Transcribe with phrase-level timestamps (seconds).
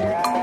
[0.00, 0.37] Yeah.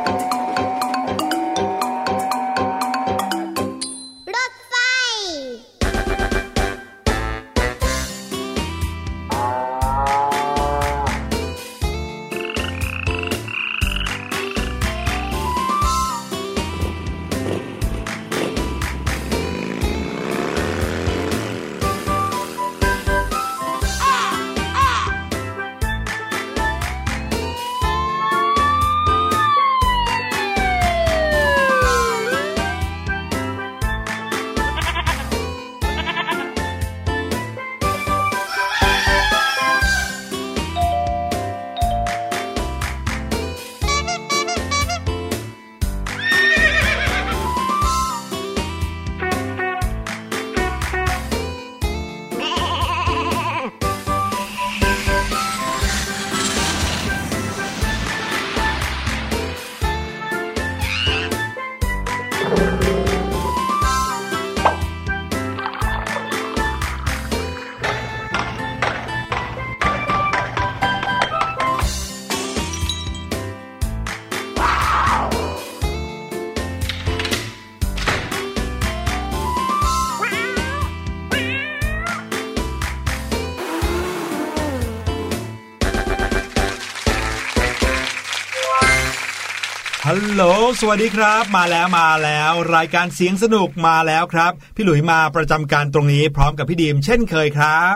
[90.38, 90.46] โหล
[90.82, 97.96] สวัสดีครับ มาแล้วมาแล้ว รายการเสียงสนุกมาแล้วครับ พี่หลุยมาประจำการตรงนี้พร้อมกับพี่ดีมเช่นเคยครับ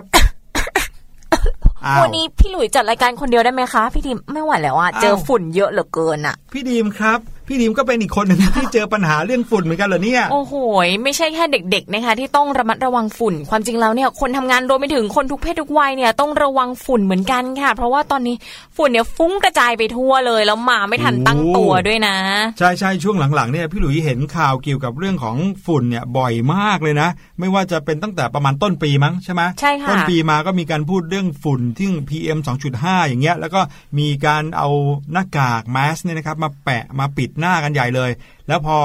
[1.86, 7.20] อ้าววันนี้พี่หลุยจัดรายการคนเดียวได้ไหมคะ พี่ดิมไม่ไหวแล้วอะอ้าวเจอฝุ่นเยอะเหลือเกินอะ พี่ดีมครับ
[7.50, 10.56] พี่ดีมก็เป็นอีกคนหนึ่งที่เจอปัญหาเรื่องฝุ่นเหมือนกันเหรอเนี่ยโอ้โห
[10.86, 18.36] ยไม่ใช่แค่เด็กๆนะคะที่ต้องระมัดระวังฝุ่น ความจริงแล้วเนี่ยคนทำงานรวมไปถึงคนทุกเพศทุกวัยเนี่ยต้องระวังฝุ่นเหมือนกันค่ะ เพราะว่าตอนนี้
[18.78, 22.16] ฝุ่นเนี่ยฟุ้งกระจายไปทั่วเลยแล้วมาไม่ทันตั้งตัวด้วยนะ
[22.60, 25.36] ใช่ใช่ช่วงหลังๆเนี่ยพี่หลุยเห็นข่าวเกี่ยวกับเรื่องของ
[25.66, 27.10] ฝุ่นเนี่ยบ่อยมากเลยนะ
[27.40, 32.40] ไม่ว่าจะเป็นตั้งแต่ประมาณต้นปีมั้งใช่ไหมใช่ค่ะต้นปีมาก็มีการพูดเรื่องฝุ่นที่ PM
[32.74, 33.62] 2.5 อย่างเงี้ยแล้วก็
[34.00, 34.70] มีการเอา
[35.12, 38.12] หน้ากากแมสเนี่ยนะครับมาแปะมาปิดหน้ากันใหญ่เลย
[38.48, 38.78] แล้วพอ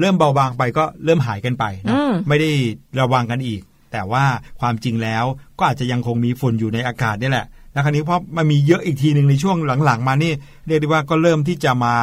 [0.00, 2.50] เริ่มเบาบางไปก็เริ่มหายกันไปนะอืมไม่ได้
[3.00, 3.60] ระวังกันอีก
[3.92, 4.24] แต่ว่า
[4.60, 5.24] ความจริงแล้ว
[5.58, 10.32] ก็อาจจะยังคงมีฝุ่นอยู่ในอากาศนี่แหละแล้วคราวนี้เพราะมันมีเยอะอีกทีหนึ่งในช่วงหลังๆ มานี่
[10.66, 11.94] เรียกได้ว่าก็เริ่มที่จะมา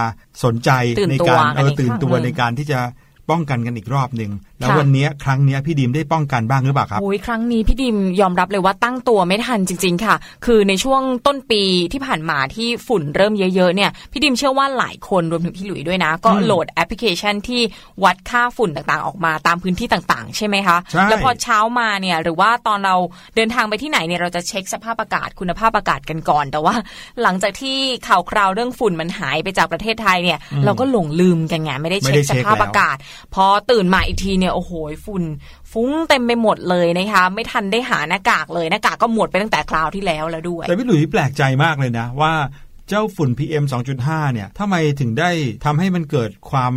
[0.43, 0.69] สนใจ
[0.99, 2.79] ตื่นตัวในการกันเอออีกตื่นครั้งตัวหนึ่งในการที่จะ
[3.29, 10.15] ป้องกันกันอีกรอบหนึ่งแล้วค่ะวันเนี้ยครั้งเนี้ยพี่ดิมได้ป้องกันบ้างหรือเปล่าครับโอ้ยครั้งนี้พี่ดิมยอมรับเลยว่าตั้งตัวไม่ทันจริง ๆ ค่ะ
[10.45, 17.61] คือในช่วงต้นปีที่ผ่านมาที่ฝุ่นเริ่มเยอะๆเนี่ยพี่ดิมเชื่อว่าหลายคนรวมถึงพี่หลุยด้วยนะ ก็อืมโหลดแอปพลิเคชันที่
[18.03, 22.95] วัดค่าฝุ่นต่างๆ ออกมาตามพื้นที่ต่างๆ ใช่ไหมคะใช่แล้วพอเช้ามาเนี่ยหรือว่าตอนเรา
[23.35, 26.75] เดินทางไปที่ไหนเนี่ยเราจะเช็คสภาพอากาศคุณภาพอากาศกันก่อน แต่ว่า
[27.21, 27.77] หลังจากที่
[28.07, 32.97] ข่าวคราวเรื่องฝุ่นมันหายไปจากประเทศไทยเนี่ยเราก็หลงลืมกันไงไม่ได้ไม่เช็ได้คเช็สคภาพแล้วอากาศ
[33.35, 34.71] พอตื่นมาอีกทีเนี่ยโอ้โห
[35.05, 35.23] ฝุ่น
[35.71, 42.33] ฟุ้งเต็มไปหมดเลยนะคะ ไม่ทันได้หาหน้ากากเลยหน้ากากก็หมดไปตั้งแต่คราวที่แล้วแล้วด้วย แต่พี่หลุยแปลกใจมากเลยนะว่า
[42.89, 43.63] เจ้าฝุ่น PM
[43.99, 45.31] 2.5 เนี่ยทำไมถึงได้
[45.65, 46.73] ทำให้มันเกิดความ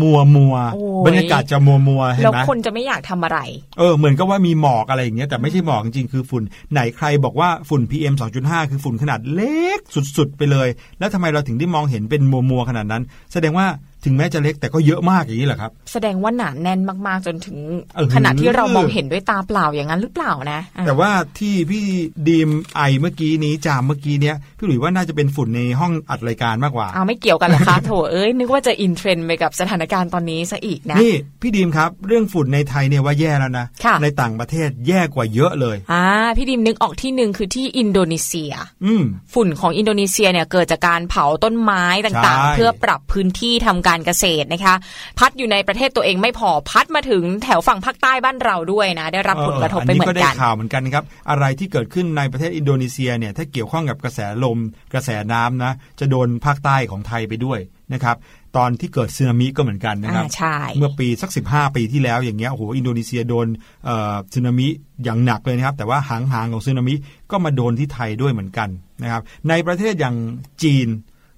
[0.00, 3.38] มัวมัวโอ้ยบรรยากาศจะมัวมัวเห็นแล้วไหมคนจะไม่อยากทำอะไร
[3.78, 6.42] เออ เหมือนกับว่ามีหมอกอะไรอย่างเงี้ยแต่ไม่ใช่หมอกจริงๆ คือฝุ่น
[6.72, 13.02] ไหนใครบอกว่าฝุ่น PM 2.5 คือฝุ่นขนาดเล็กสุดๆ ไปเลย แล้วทำไมเราถึงได้มองเห็นเป็นมัวมัวๆขนาดนั้น
[13.32, 13.66] แสดงว่า
[14.04, 17.56] ถึงแม้จะเล็กแต่ก็เยอะมากอย่างนี้เหรอครับ แสดงว่าหนาแน่นมากๆจนถึง
[17.94, 21.84] เออขนาดที่เรามองเห็นด้วยตาเปล่าอย่างนั้นหรือเปล่านะอะแต่ว่าที่พี่
[22.28, 36.04] ดีมไอเมื่อกี้นี้จามเมื่อกี้เนี้ยพี่หลุยว่าน่าจะเป็นฝุ่นในห้องอัดรายการมากกว่าเอาไม่เกี่ยวกันเหรอคะโถเอ้ยนึกว่าจะ in trend ไปกับสถานการณ์ตอนนี้ซะอีกนะนี่พี่ดิมครับ เรื่องฝุ่นในไทยเนี่ยว่าแย่แล้วนะค่ะในต่างประเทศแย่กว่าเยอะเลยอ่า
[36.36, 38.52] พี่ดิมนึกออกที่หนึ่งคือที่อินโดนีเซีย
[38.84, 39.02] อืม
[39.34, 44.74] ฝุ่นของอินโดนีเซียเนี่ยเกิดจากการเผาต้นไม้ต่างใช่ๆเพื่อปรับพื้นที่ทำการเกษตรนะคะ
[45.18, 54.58] พัดอยู่ในประเทศตัวเองไม่พอพัดมาถึงแถวฝั่งภาคใต้บ้านเราด้วยนะ ได้รับผลกระทบไปเหมือนก็ได้กันข่าวเหมือนกันครับ อะไรที่เกิดขึ้นในประเทศอินโดนีเซียเนี่ยถ้าเกี่ยวข้องกับกระแสลม
[54.92, 57.60] กระแสน้ำนะ จะโดนภาคใต้ของไทยไปด้วย
[57.92, 58.16] นะครับ
[58.56, 63.46] ตอนที่เกิดสึนามิก็เหมือนกันนะครับอ่าใช่เมื่อปีสัก 15 ปีที่แล้วอย่างเงี้ยโอ้โหอินโดนีเซียโดน
[63.84, 64.66] เอ่อสึนามิ
[65.04, 66.94] อย่างหนักเลยนะครับ แต่ว่าหางหางๆของสึนามิ
[67.30, 68.68] ก็มาโดนที่ไทยด้วยเหมือนกัน
[69.02, 70.16] นะครับในประเทศอย่าง
[70.62, 70.88] จีน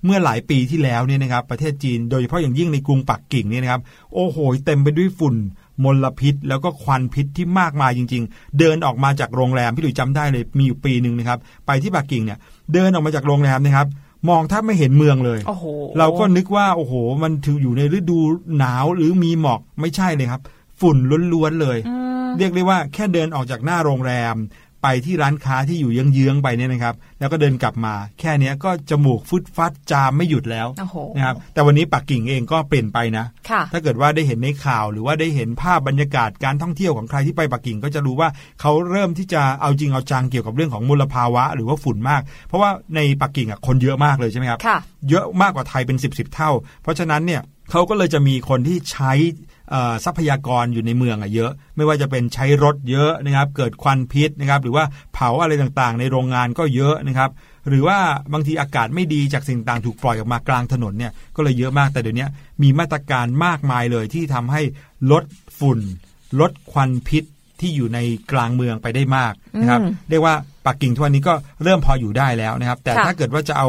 [0.06, 3.82] เมื่อหลายปีที่แล้วเนี่ยนะครับประเทศจีนโดยเฉพาะอย่างยิ่งในกรุงปักกิ่งเนี่ยนะครับ
[4.14, 5.34] โอ้โหเต็มไปด้วยฝุ่น
[5.84, 12.38] มลพิษ แล้วก็ควันพิษที่มากมายจริง ๆ เดินออกมาจากโรงแรมพี่หลุยจำได้เลยมีอยู่ปีหนึ่งนะครับไปที่ปักกิ่งเนี่ย
[12.72, 13.86] เดินออกมาจากโรงแรมนะครับ
[14.28, 15.64] มองแทบไม่เห็นเมืองเลยโอ้โห
[15.98, 18.18] เราก็นึกว่าโอ้โห มันถืออยู่ในฤดู
[18.58, 20.42] หนาวหรือมีหมอกไม่ใช่เลยครับ
[20.80, 20.96] ฝุ่น
[21.32, 22.06] ล้วนๆเลยอืม
[22.38, 24.34] เรียกได้ว่าแค่เดินออกจากหน้าโรงแรม
[24.88, 38.28] ไปที่ร้านค้าที่อยู่เยื้องๆไปเนี่ยนะครับ แล้วก็เดินกลับมา แค่เนี้ยก็จมูกฟึดฟัดจามไม่หยุดแล้วโอ้โหนะครับ แต่วันนี้ปักกิ่งเองก็เปลี่ยนไปนะค่ะถ้าเกิดว่าได้เห็นในข่าวหรือว่าได้เห็นภาพบรรยากาศการท่องเที่ยวของใครที่ไปปักกิ่งก็จะรู้ว่า
[38.60, 44.78] เขาเริ่มที่จะเอาจริงเอาจังเกี่ยวกับเรื่องของมลภาวะ หรือว่าฝุ่นมาก เพราะว่าในปักกิ่งอะคนเยอะมากเลยใช่ไหมครับค่ะ
[45.10, 46.50] เยอะมากกว่าไทยเป็น 10บสเท่า
[46.82, 49.55] เพราะฉะนั้นเนี่ยเขาก็เลยจะมีคนที่ใช้เอ่อ
[50.04, 57.30] ทรัพยากรอยู่ในเมืองอะเยอะ ไม่ว่าจะเป็นใช้รถเยอะนะครับเกิดควันพิษนะครับหรือว่าเผาอะไรต่างๆ ในโรงงานก็เยอะนะครับ
[57.68, 57.98] หรือว่า
[58.32, 62.26] บางทีอากาศไม่ดีจากสิ่งต่างถูกปล่อยออกมากลางถนนเนี่ยก็เลยเยอะมากแต่เดี๋ยวนี้
[62.62, 64.62] มีมาตรการมากมายเลยที่ทำให้
[65.10, 65.24] ลด
[65.58, 65.78] ฝุ่น
[66.40, 67.24] ลดควันพิษ
[67.60, 67.98] ที่อยู่ใน
[68.32, 69.80] กลางเมืองไปได้มากนะครับ
[70.10, 70.34] เรียกว่า
[70.66, 73.68] ปักกิ่งทุกวันนี้ก็เริ่มพออยู่ได้แล้วนะครับ แต่ถ้าเกิดว่าจะเอา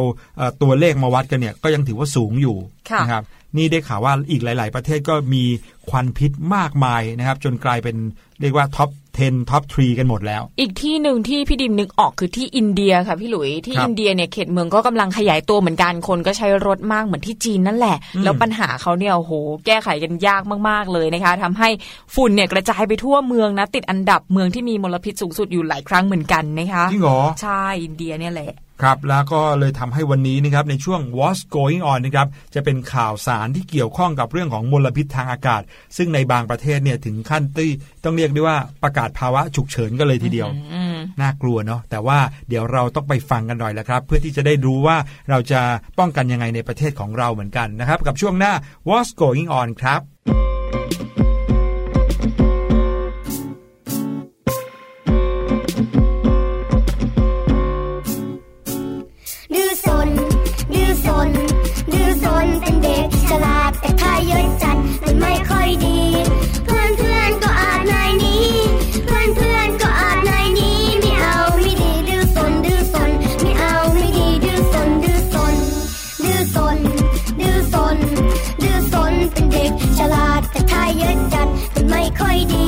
[0.62, 2.58] ตัวเลขมาวัดกันเนี่ยก็ยังถือว่าสูงอยู่
[2.89, 3.24] ค่ะนะครับ
[3.56, 5.44] นี่ได้ข่าวว่าอีกหลาย ๆ ประเทศก็มี
[5.89, 7.98] ควันพิษมากมายนะครับ จนกลายเป็น
[8.42, 8.89] เรียกว่า top
[9.20, 19.34] 10 top 3กันหมดแล้ว อีกที่หนึ่งที่พี่ดิมนึกออกคือที่อินเดียค่ะพี่หลุยที่ครับอินเดียเนี่ยเขตเมืองก็กำลังขยายตัวเหมือนกันคนก็ใช้รถมากเหมือนที่จีนนั่นแหละอืมแล้วปัญหาเขาเนี่ยโอ้โห
[19.66, 21.70] แก้ไขกันยากมากๆเลยนะคะทำให้
[22.16, 35.62] ฝุ่นเนี่ยกระจายไปทั่วเมืองนะติดอันดับเมืองที่มีมลพิษสูงสุดอยู่หลายครั้งเหมือนกันนะคะจริงเหรอใช่อินเดียเนี่ยแหละ ครับแล้วก็เลยทำให้วันนี้นะครับในช่วง What's Going On นะครับจะเป็นข่าวสารที่เกี่ยวข้องกับเรื่องของมลพิษทางอากาศ
[35.98, 37.69] ซึ่งในบางประเทศเนี่ยถึงขั้นที่
[38.03, 42.19] ต้องเรียกได้ว่าประกาศภาวะฉุกเฉินกันเลยทีเดียวอืมน่ากลัวเนาะแต่ว่า
[42.50, 44.98] เดี๋ยวเราต้องไปฟังกันหน่อยแล้วครับ เพื่อที่จะได้รู้ว่า
[45.29, 45.62] เราจะ
[46.00, 48.53] ป้องกันยังไงในประเทศของเราเหมือนกันนะครับ กับช่วงหน้า
[48.89, 50.47] What's Going On ครับ
[82.46, 82.67] ไ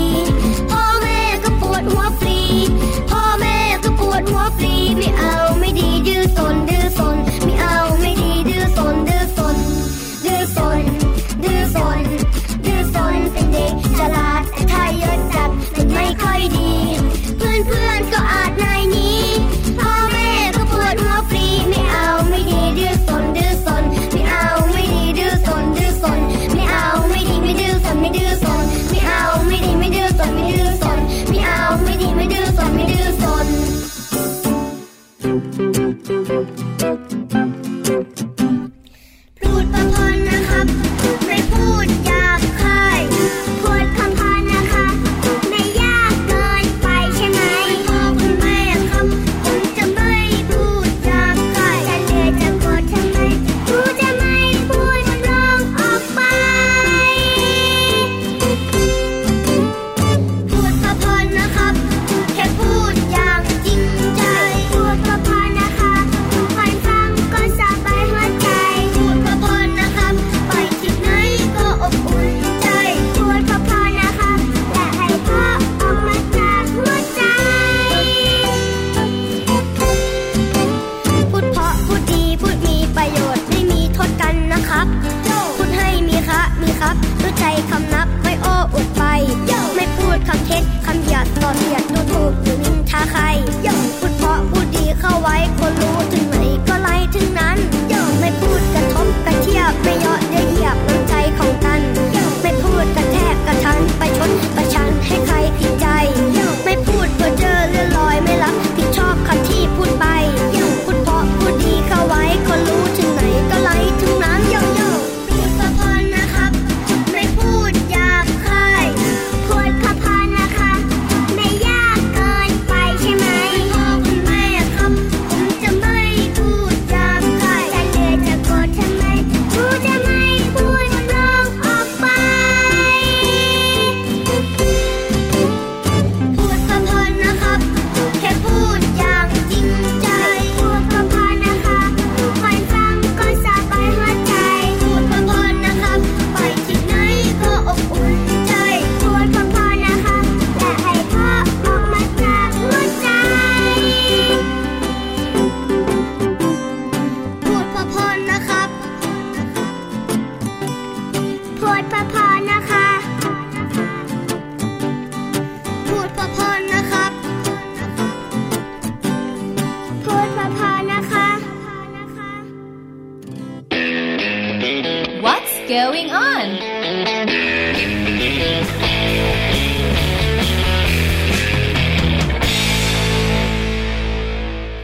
[92.19, 93.21] ถูกถึงถ้าใคร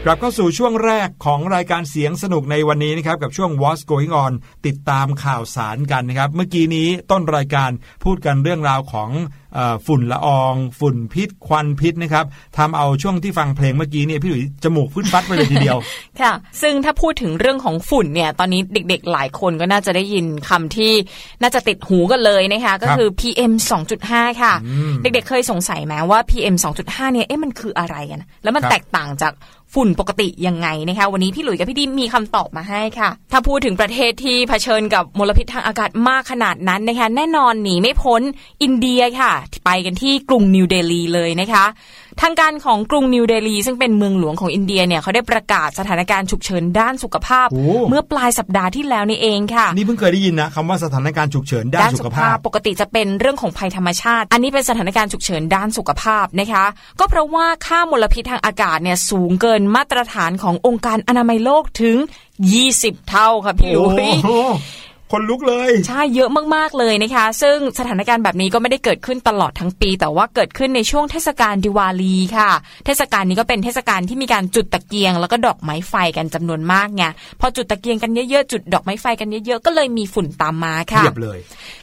[0.08, 4.32] กลับเข้าสู่ช่วงแรกของรายการเสียงสนุกในวันนี้นะครับกับช่วง What's Going On
[4.66, 7.70] ติดตามข่าวสารกันนะครับ เมื่อกี้นี้ต้นรายการ
[8.04, 9.10] พูดกันเรื่องราวของ
[9.54, 12.24] เออฝุ่นละออง ฝุ่นพิษควันพิษนะครับ
[12.58, 15.78] ทำเอาช่วงที่ฟังเพลงเมื่อกี้เนี่ยพี่หลุยจมูกฟื้นฟัดไปเลยทีเดียว
[16.20, 16.32] ค่ะ
[16.62, 20.92] ซึ่งถ้าพูดถึงเรื่องของฝุ่นเนี่ยตอนนี้เด็กๆหลายคนก็น่าจะได้ยินคำที่
[21.42, 23.52] น่าจะติดหูกันเลยนะคะก็คือ PM
[23.96, 29.32] 2.5 ค่ะอืมเด็กๆเคยสงสัยไหมว่า PM 2.5 เนี่ยเอ๊ะมันคืออะไรกันแล้วมันครับแตกต่างจาก
[29.74, 38.22] ฝุ่นปกติยังไงนะคะวันนี้พี่หลุยกับพี่ดิมมีคำตอบมาให้ค่ะ ถ้าพูดถึงประเทศที่เผชิญกับมลพิษทางอากาศมากขนาดนั้นนะคะแน่นอนหนีไม่พ้น
[38.62, 39.32] อินเดียค่ะ
[39.66, 41.64] ไปกันที่กรุงนิวเดลีเลยนะคะ
[42.22, 56.64] ทางการของกรุงนิวเดลีซึ่งเป็นเมืองหลวงของอินเดียเนี่ยเขาได้ประกาศสถานการณ์ฉุกเฉินด้านสุขภาพโอ้เมื่อปลายสัปดาห์ที่แล้วนี่เองค่ะ นี่เพิ่งเคยได้ยินนะคำว่าสถานการณ์ฉุกเฉินด้านสุขภาพ ปกติจะเป็นเรื่องของภัยธรรมชาติ อันนี้เป็นสถานการณ์ฉุกเฉินด้านสุขภาพนะคะ
[57.00, 61.96] ก็เพราะว่าค่ามลพิษทางอากาศเนี่ยสูงเกินมาตรฐานขององค์การอนามัยโลกถึง
[62.52, 63.88] 20 เท่าค่ะพี่ลุยโอ้
[64.24, 64.30] โห
[65.12, 72.50] คนลุกเลย ใช่เยอะมากๆเลยนะคะ ซึ่งสถานการณ์แบบนี้ก็ไม่ได้เกิดขึ้นตลอดทั้งปี แต่ว่าเกิดขึ้นในช่วงเทศกาลดิวาลีค่ะ
[72.86, 77.04] เทศกาลนี้ก็เป็นเทศกาลที่มีการจุดตะเกียง แล้วก็ดอกไม้ไฟกันจำนวนมากไง
[77.40, 81.38] พอจุดตะเกียงกันเยอะๆจุดดอกไม้ไฟกันเยอะๆก็เลยมีฝุ่นตามมาค่ะเทียบเลย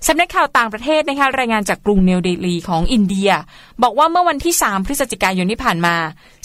[0.08, 3.32] สำนักข่าวต่างประเทศนะคะรายงานจากกรุงนิวเดลีของอินเดีย
[3.84, 5.96] บอกว่าเมื่อวันที่ 3 พฤศจิกายนที่ผ่านมา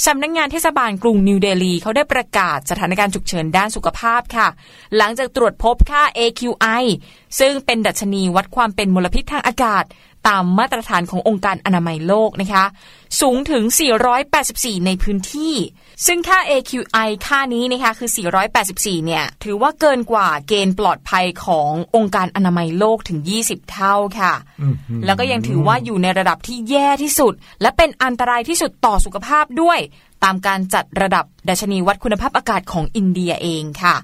[0.06, 4.49] สำนักงานเทศบาลกรุงนิวเดลีเขาได้ประกาศสถานการณ์ฉุกเฉินด้านสุขภาพค่ะ
[4.97, 6.67] หลังจากตรวจพบค่า AQI
[7.38, 9.84] ซึ่งเป็นดัชนีวัดความเป็นมลพิษทางอากาศ
[10.28, 12.64] ตามมาตรฐานขององค์การอนามัยโลกนะคะ
[13.20, 13.62] สูงถึง
[14.25, 15.54] 484 ในพื้นที่
[16.06, 18.10] ซึ่งค่า AQI ค่านี้นะคะคือ
[18.58, 24.34] 484 เนี่ย ถือว่าเกินกว่าเกณฑ์ปลอดภัยขององค์การอนามัยโลกถึง 20 เท่าค่ะ
[25.06, 29.78] แล้วก็ยังถือว่าอยู่ในระดับที่แย่ที่สุด และเป็นอันตรายที่สุดต่อสุขภาพด้วย
[30.24, 33.94] ตามการจัดระดับดัชนีวัดคุณภาพอากาศของอินเดียเองค่ะ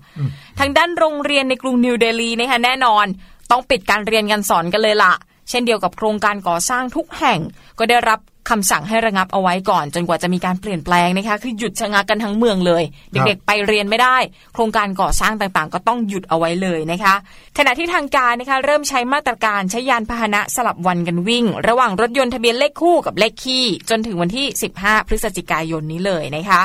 [0.58, 3.06] ทางด้านโรงเรียนในกรุงนิวเดลีนะคะแน่นอน
[3.50, 5.12] ต้องปิดการเรียนการสอนกันเลยล่ะ
[5.50, 7.40] เช่นเดียวกับโครงการก่อสร้างทุกแห่ง
[7.78, 8.18] ก็ได้รับ
[8.50, 14.16] คำสั่งให้ระงับเอาไว้ก่อน จนกว่าจะมีการเปลี่ยนแปลงนะคะคือหยุดชะงักกันทั้งเมืองเลย เด็กๆไปเรียนไม่ได้
[14.54, 17.14] โครงการก่อสร้างต่างๆ ก็ต้องหยุดเอาไว้เลยนะคะ
[17.58, 24.46] ขณะที่ทางการนะคะเริ่มใช้มาตรการใช้ยานพาหนะสลับวันกันวิ่ง ระหว่างรถยนต์ทะเบียนเลขคู่กับเลขคี่ จนถึงวันที่
[24.78, 26.62] 15 พฤศจิกายนนี้เลยนะคะ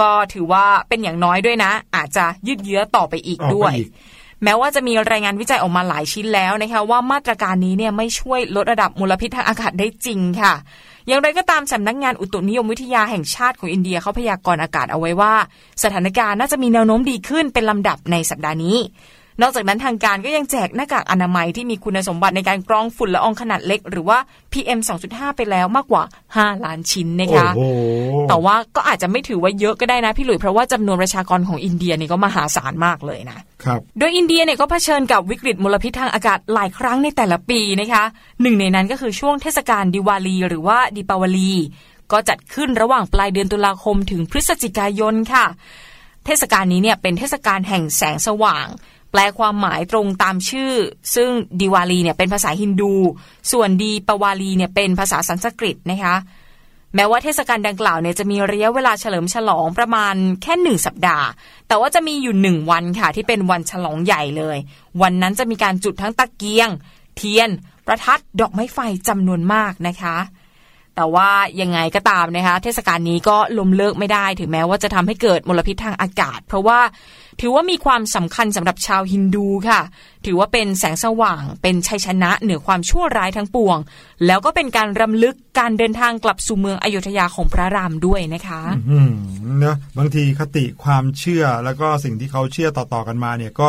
[0.00, 3.90] ก็ถือว่าเป็นอย่างน้อยด้วยนะ อาจจะยืดเยื้อต่อไปอีกออกไปด้วยอีก
[4.44, 10.54] แม้ว่าจะมีรายงานวิจัยออกมาหลายชิ้นแล้วนะคะว่ามาตรการนี้เนี่ยไม่ช่วยลดระดับมลพิษทางอากาศได้จริงค่ะ
[11.06, 15.34] อย่างไรก็ตามสำนักงานอุตุนิยมวิทยาแห่งชาติของอินเดียเขาพยากรณ์อากาศเอาไว้ว่า
[15.82, 18.76] สถานการณ์น่าจะมีแนวโน้มดีขึ้นเป็นลำดับในสัปดาห์นี้
[19.42, 24.18] นอกจากนั้นทางการก็ยังแจกหน้ากากอนามัยที่มีคุณสมบัติในการกรองฝุ่นละอองขนาดเล็ก หรือว่า
[24.52, 26.02] PM 2.5 ไปแล้วมากกว่า
[26.34, 27.80] 5 ล้านชิ้นนะคะโอ้โห
[28.28, 38.04] แต่ว่าก็อาจจะไม่ถือว่าเยอะก็ได้นะพี่หลุยเพราะว่าจำนวนประชากรของอินเดียนี่ก็มหาศาลมากเลยนะครับโดยอินเดียเนี่ยก็เผชิญกับวิกฤตมลพิษทางอากาศหลายครั้งในแต่ละปีนะคะ
[38.42, 41.54] หนึ่งในนั้นก็คือช่วงเทศกาลดิวาลี หรือว่าดิปาวลี
[42.12, 45.46] ก็จัดขึ้นระหว่างปลายเดือนตุลาคมถึงพฤศจิกายนค่ะ
[46.26, 48.66] เทศกาลนี้เนี่ยเป็นเทศกาลแห่งแสงสว่าง
[49.16, 50.72] แปลความหมายตรงตามชื่อ
[51.14, 51.28] ซึ่ง
[51.60, 52.94] ดิวาลีเนี่ยเป็นภาษาฮินดู
[53.52, 56.14] ส่วนดีปาวาลีเนี่ยเป็นภาษาสันสกฤตนะคะ
[56.94, 61.26] แม้ว่าเทศกาลดังกล่าวเนี่ยจะมีระยะเวลาเฉลิมฉลองประมาณแค่หนึ่งสัปดาห์
[61.68, 64.56] แต่ว่าจะมีอยู่หนึ่งวันค่ะที่เป็นวันฉลองใหญ่เลย
[65.02, 66.68] วันนั้นจะมีการจุดทั้งตะเกียง
[67.16, 67.50] เทียน
[67.86, 70.16] ประทัดดอกไม้ไฟจำนวนมากนะคะ
[70.96, 71.28] แต่ว่า
[71.60, 76.80] ยังไงก็ตามนะคะเทศกาลนี้ก็ล้มเลิกไม่ได้ ถึงแม้ว่าจะทำให้เกิดมลพิษทางอากาศ เพราะว่า
[77.40, 79.80] ถือว่ามีความสำคัญสำหรับชาวฮินดูค่ะ
[80.26, 83.78] ถือว่าเป็นแสงสว่าง เป็นชัยชนะเหนือความชั่วร้ายทั้งปวง
[84.26, 88.60] แล้วก็เป็นการรำลึกการเดินทางกลับสู่เมืองอยุธยาของพระรามด้วยนะคะ
[89.58, 93.68] เนอะบางทีคติความเชื่อแล้วก็สิ่งที่เขาเชื่อต่อๆกันมาเนี่ยก็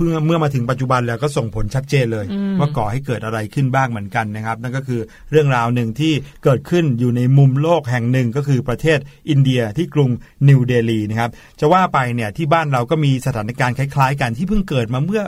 [0.00, 2.26] พื่อเมื่อมาถึงปัจจุบันแล้วก็ส่งผลชัดเจนเลย
[2.58, 6.12] ว่าก่อให้เกิดอะไรขึ้นบ้างเหมือนกันนะครับ นั่นก็คือเรื่องราวหนึ่งที่
[6.44, 8.98] เกิดขึ้นอยู่ในมุมโลกแห่งหนึ่งก็คือประเทศ
[9.30, 10.10] อินเดียที่กรุง
[10.48, 15.22] นิวเดลีนะครับจะว่าไปเนี่ยที่บ้านเราก็มีสถานการณ์คล้ายๆ กันที่เพิ่งเกิดมาเมื่อ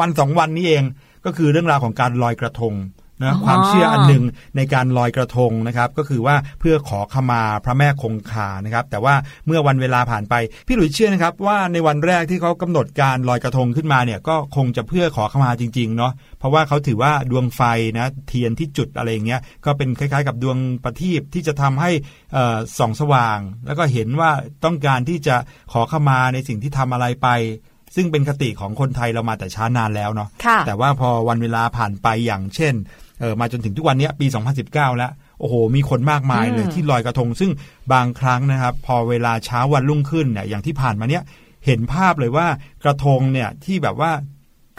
[0.00, 0.84] วันสองวันนี้เอง
[1.24, 2.74] ก็คือเรื่องราวของการลอยกระทง
[3.22, 4.24] นะอ๋อความเชื่ออันหนึ่ง
[4.56, 9.14] ในการลอยกระทงนะครับก็คือว่าเพื่อขอขมาพระแม่คงคานะครับแต่ว่า
[9.46, 10.34] เมื่อวันเวลาผ่านไป
[10.66, 17.62] พี่หลุยเชื่อนะครับว่าในวันแรกที่เขากำหนดการลอยกระทงขึ้นมาเนี่ยก็คงจะเพื่อขอขมาจริงๆเนาะเพราะว่าเขาถือว่าดวงไฟ
[17.98, 21.90] นะเทียนที่จุดอะไรอย่างเงี้ยก็เป็นคล้ายๆ กับดวงประทีปที่จะทำให้
[22.32, 24.30] เอ่อส่องสว่าง แล้วก็เห็นว่า
[24.64, 25.36] ต้องการที่จะ
[25.72, 27.28] ขอขมาในสิ่งที่ทำอะไรไป
[27.96, 32.74] ซึ่งเป็นคติของคนไทยเรามาแต่ช้านานแล้วเนาะค่ะแต่ว่าพอวันเวลาผ่านไปอย่างเช่น
[33.20, 34.26] เออมาจนถึงทุกวันเนี้ยปี
[34.62, 37.50] 2019 แล้ว โอ้โห มีคนมากมายเลยอืมที่ลอยกระทง ซึ่ง
[37.92, 41.22] บางครั้งนะครับ พอเวลาเช้าวันรุ่งขึ้นเนี่ยอย่างที่ผ่านมาเนี้ย
[41.66, 42.46] เห็นภาพเลยว่า
[42.84, 44.10] กระทงเนี่ยที่แบบว่า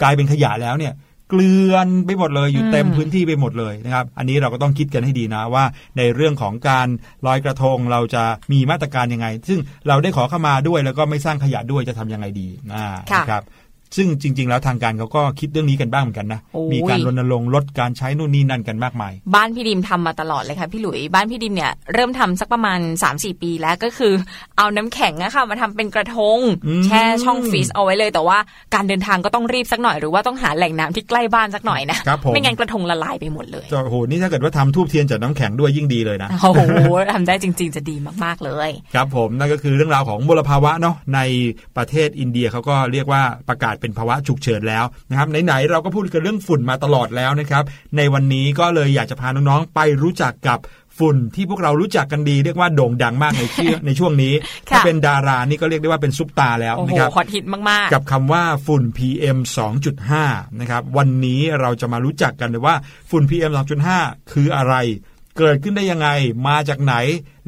[0.02, 0.92] กลายเป็นขยะแล้วเนี่ย
[1.30, 5.64] เกลือนไปหมดเลยอยู่เต็มพื้นที่ไปหมดเลยนะครับ อันนี้เราก็ต้องคิดกันให้ดีนะว่า
[5.98, 6.88] ในเรื่องของการ
[7.26, 13.42] ลอยกระทงเราจะมีมาตรการยังไง ซึ่งเราได้ขอเข้ามาด้วยแล้วก็ไม่สร้างขยะด้วยจะทำยังไงดีอ่าค่ะนะครับ
[13.96, 24.12] ซึ่งจริง ๆ แล้วทางการเขาก็คิดเรื่องนี้กันบ้างเหมือนกันนะโอ้ยมีการรณรงค์ลดการใช้นู่นนี่นั่นกันมากมาย บ้านพี่ดิมทำมาตลอดเลยค่ะพี่หลุย บ้านพี่ดิมเนี่ยเริ่มทำสักประมาณ 3-4 ปีแล้วก็คือ
[24.56, 28.38] เอาน้ำแข็งอะค่ะมาทำเป็นกระทงอืมแช่ช่องฟรีซเอาไว้เลย แต่ว่า
[28.74, 36.60] การเดินทางก็ต้องรีบสักหน่อยหรือว่าต้องหาแหล่งน้ำที่ใกล้บ้านสักหน่อยนะครับผมไม่งั้นกระทงละลายไปหมดเลยจะโอ้โหนี่ถ้าเกิดว่าทำทูบเทียนจากน้ำแข็งด้วยยิ่งดีเลยนะโอ้โห
[37.12, 41.20] ทำได้จริง ๆ จะดีมากๆเลย ครับผมนั่นก็คือเรื่องราวของมลภาวะเนาะใน
[41.76, 47.64] ประเทศอินเดียเขาก็เรียกว่าประกาศเป็นภาวะฉุกเฉินแล้วนะครับไหนๆเราก็พูดกันเรื่องฝุ่นมาตลอดแล้วนะครับ
[47.96, 50.58] ในวันนี้ก็เลยอยากจะพาน้องๆไปรู้จักกับ
[50.98, 59.38] ฝุ่นที่พวกเรารู้จักกันดีเรียกว่าโด่งดังมากในช่วงในช่วงนี้ค่ะถ้าเป็นดารานี่ก็เรียกได้ว่าเป็นซุปตาแล้วโอ้โหนะครับฮอตฮิตมากๆ กับคำว่าฝุ่น PM
[59.98, 62.74] 2.5นะครับวันนี้เราจะมารู้จักกันเลยว่า
[63.10, 63.52] ฝุ่น PM
[63.92, 64.74] 2.5 คืออะไร
[65.38, 66.08] เกิดขึ้นได้ยังไง
[66.48, 66.94] มาจากไหน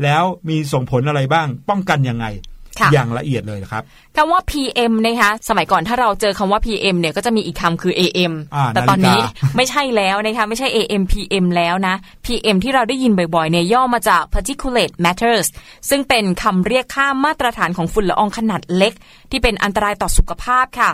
[0.03, 2.52] แล้วมีส่งผลอะไรบ้าง ป้องกันยังไงค่ะ
[2.93, 3.83] อย่างละเอียดเลยนะครับ
[4.17, 11.95] คำว่า PM นะคะสมัยก่อนถ้าเราเจอคำว่า PM เนี่ยก็จะมีอีกคำคือ AM อ่าแต่ตอนนี้นาฬิกาไม่ใช่แล้วนะคะไม่ใช่ AM PM แล้วนะ
[12.27, 15.47] PM ที่เราได้ยินบ่อยๆเนี่ยย่อมาจาก particulate matters
[15.89, 18.93] ซึ่งเป็นคำเรียกค่ามาตรฐานของฝุ่นละอองขนาดเล็ก
[19.31, 20.91] ที่เป็นอันตรายต่อสุขภาพค่ะ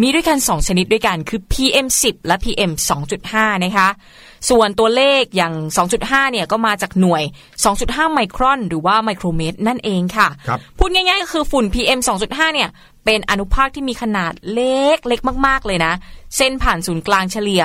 [0.00, 2.70] มีด้วยกัน 2 ชนิดด้วยกันคือ PM 10 และ PM
[3.18, 3.88] 2.5 นะคะ
[4.48, 5.54] ส่วนตัวเลขอย่าง
[5.94, 7.22] 2.5 เนี่ยก็มาจากหน่วย
[7.68, 12.68] 2.5 ไมครอน หรือว่าไมโครเมตรนั่นเองค่ะครับพูดง่ายๆก็คือฝุ่น PM 2.5 เนี่ย
[13.04, 15.92] เป็นอนุภาคที่มีขนาดเล็กเล็กมาก ๆ เลยนะ
[16.36, 17.62] เส้นผ่านศูนย์กลางเฉลี่ย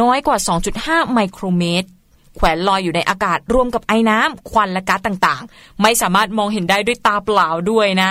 [0.00, 0.38] น้อยกว่า
[0.76, 1.88] 2.5 ไมโครเมตร
[2.36, 8.10] แขวนลอยอยู่ในอากาศรวมกับไอ้น้ำควันและก๊าซต่างๆ ไม่สามารถมองเห็นได้ด้วยตาเปล่าด้วยนะ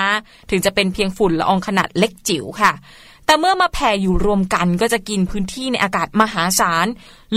[0.50, 2.72] ถึงจะเป็นเพียงฝุ่นละอองขนาดเล็กจิ๋วค่ะ
[3.26, 6.88] แต่เมื่อมาแผ่อยู่รวมกันก็จะกินพื้นที่ในอากาศมหาศาล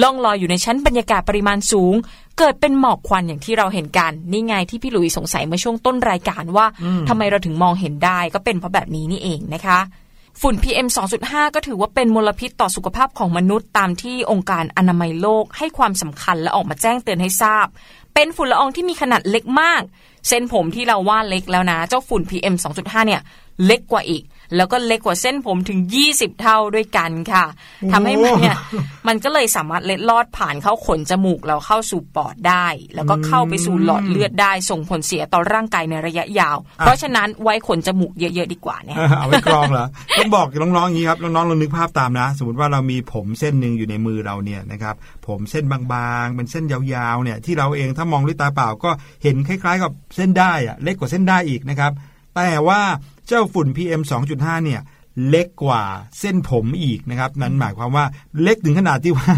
[0.03, 1.95] ล่องลอยอยู่ในชั้นบรรยากาศปริมาณสูง
[2.39, 6.67] เกิดเป็นหมอกควันอย่างที่เราเห็นกัน นี่ไงที่พี่หลุยสงสัยเมื่อช่วงต้นรายการว่า
[7.09, 9.79] ทำไมเราถึงมองเห็นได้ก็เป็นเพราะแบบนี้นี่เองนะคะ
[10.41, 10.87] ฝุ่น PM
[11.21, 17.67] 2.5 ก็ถือว่าเป็นมลพิษต่อสุขภาพของมนุษย์ตามที่องค์การอนามัยโลกให้ความสำคัญและออกมาแจ้งเตือนให้ทราบ
[18.15, 19.83] เป็นฝุ่นละอองที่มีขนาดเล็กมาก
[20.29, 23.21] เส้นผมที่เราว่าเล็กแล้วนะ เจ้าฝุ่น PM 2.5 เนี่ย
[23.67, 24.23] เล็กกว่าอีก
[24.57, 25.81] แล้วก็เล็กกว่าเส้นผมถึง
[26.11, 27.45] 20 เท่าด้วยกันค่ะ
[27.93, 28.57] ทำให้มันเนี่ย
[29.09, 39.87] มันก็เลยสามารถเล็ดลอดผ่านเข้าขนจมูกแล้วเข้าสู่ปอดได้ แล้วก็เข้าไปสู่หลอดเลือดได้ส่งผลเสียต่อร่างกายในระยะยาว เพราะฉะนั้นไว้ขนจมูกเยอะๆดีกว่าเนี่ยเอาไว้กรองเหรอ
[40.19, 44.95] ต้องบอกกับน้องๆอย่างนี้ครับน้องๆลองนึกภาพตามนะ สมมติว่าเรามีผมเส้นหนึ่งอยู่ในมือเราเนี่ยนะครับ
[45.27, 45.81] ผมเส้นบา
[46.23, 48.91] งๆเป็นเส้นยาวๆเนี่ยที่เราเองถ้ามองด้วยตาเปล่าก็
[49.23, 51.93] เห็นคล้ายๆ กับเส้นได้อะเล็กกว่าเส้นได้อีกนะครับ
[52.37, 52.81] แต่ว่า
[53.27, 54.81] เจ้าฝุ่น PM 2.5 เนี่ย
[55.29, 55.83] เล็กกว่า
[56.21, 58.05] เส้นผมอีกนะครับ นั้นหมายความว่า
[58.43, 59.33] เล็กถึงขนาดที่ว่า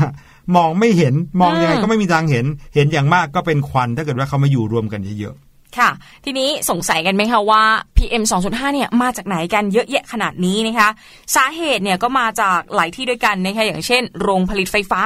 [0.56, 5.36] มองไม่เห็นมองยังไงก็ไม่มีทางเห็น เห็นอย่างมากก็เป็นควันถ้าเกิดว่าเขามาอยู่รวมกันเยอะ
[5.78, 5.90] ค่ะ
[6.24, 7.62] ทีนี้สงสัยกันไหมคะว่า
[7.96, 10.88] PM 2.5 เนี่ยมาจากไหนกันเยอะแยะขนาดนี้นะคะ
[11.36, 15.02] สาเหตุเนี่ยก็มาจากหลายที่ด้วยกันนะคะอย่างเช่น โรงผลิตไฟฟ้า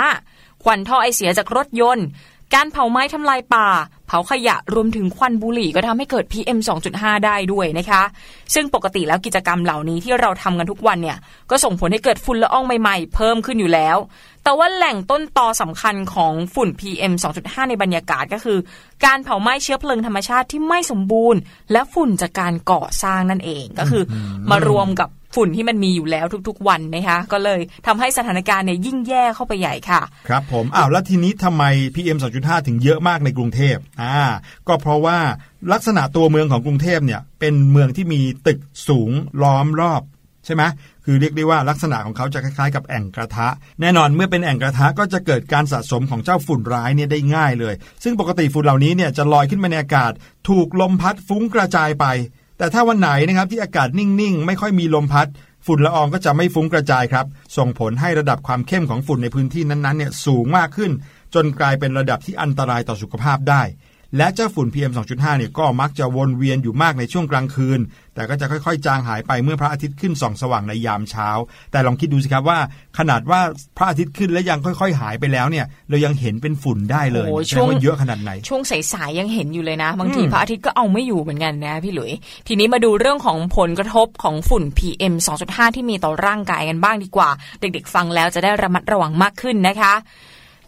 [0.62, 2.06] ควันท่อไอเสียจากรถยนต์
[2.54, 3.68] การเผาไม้ทำลายป่า
[4.06, 6.58] เผาขยะรวมถึงควันบุหรี่ก็ทำให้เกิด PM
[6.92, 8.02] 2.5 ได้ด้วยนะคะ
[8.54, 11.18] ซึ่งปกติแล้วกิจกรรมเหล่านี้ที่เราทำกันทุกวันเนี่ย
[11.50, 13.96] ก็ส่งผลให้เกิดฝุ่นละอองใหม่ๆ เพิ่มขึ้นอยู่แล้ว
[14.44, 17.12] แต่ว่าแหล่งต้นตอสำคัญของฝุ่น PM
[17.42, 18.58] 2.5 ในบรรยากาศก็คือ
[19.04, 21.40] การเผาไหม้เชื้อเพลิงธรรมชาติที่ไม่สมบูรณ์
[21.72, 24.14] และฝุ่นจากการก่อสร้างนั่นเองก็คืออ
[24.50, 31.64] มารวมกับ ฝุ่นที่มันมีอยู่แล้วทุกๆวันนะคะก็เลยทำให้สถานการณ์เนี่ยยิ่งแย่เข้าไปใหญ่ค่ะ ครับผมอ้าวแล้วทีนี้ทำไม
[31.94, 34.16] PM 2.5 ถึงเยอะมากในกรุงเทพอ่า
[34.68, 35.18] ก็เพราะว่า
[35.72, 39.10] ลักษณะตัวเมืองของกรุงเทพเนี่ยเป็นเมืองที่มีตึกสูง
[39.42, 40.02] ล้อมรอบ
[40.46, 40.62] ใช่ไหม
[41.04, 43.48] คือเรียกได้ว่าลักษณะของเขาจะคล้ายๆ กับแอ่งกระทะ
[43.80, 50.12] แน่นอนเมื่อเป็นแอ่งกระทะก็จะเกิดการสะสมของเจ้าฝุ่นร้ายเนี่ยได้ง่ายเลย ซึ่งปกติฝุ่นเหล่านี้เนี่ยจะลอยขึ้นมาในอากาศ
[50.48, 52.06] ถูกลมพัดฟุ้งกระจายไป
[52.62, 55.28] แต่ถ้าวันไหนนะครับที่อากาศนิ่งๆ ไม่ค่อยมีลมพัด
[55.66, 60.90] ฝุ่นละอองก็จะไม่ฟุ้งกระจายครับ ส่งผลให้ระดับความเข้มของฝุ่นในพื้นที่นั้นๆเนี่ยสูงมากขึ้น
[61.34, 63.62] จนกลายเป็นระดับที่อันตรายต่อสุขภาพได้
[64.16, 67.80] และเจ้าฝุ่น PM 2.5เนี่ยก็มักจะวนเวียนอยู่มากในช่วงกลางคืน
[68.14, 71.28] แต่ก็จะค่อยๆ จางหายไปเมื่อพระอาทิตย์ขึ้นส่องสว่างในยามเช้า
[71.72, 72.58] แต่ลองคิดดูสิครับว่า
[72.98, 73.40] ขนาดว่า
[73.76, 82.12] พระอาทิตย์ขึ้นและยังค่อยๆ หายไปแล้วเนี่ย เรายังเห็นเป็นฝุ่นได้เลยโอ้โหแสดงว่าเยอะขนาดไหน ช่วงสายๆยังเห็นอยู่เลยนะ บางทีอืมพระอาทิตย์ก็เอาไม่อยู่เหมือนกันนะพี่หลุย
[82.48, 89.94] ทีนี้มาดูเรื่องของผลกระทบของฝุ่น PM 2.5 ที่มีต่อร่างกายกันบ้างดีกว่า เด็กๆ ฟังแล้วจะได้ระมัดระวังมากขึ้นนะคะ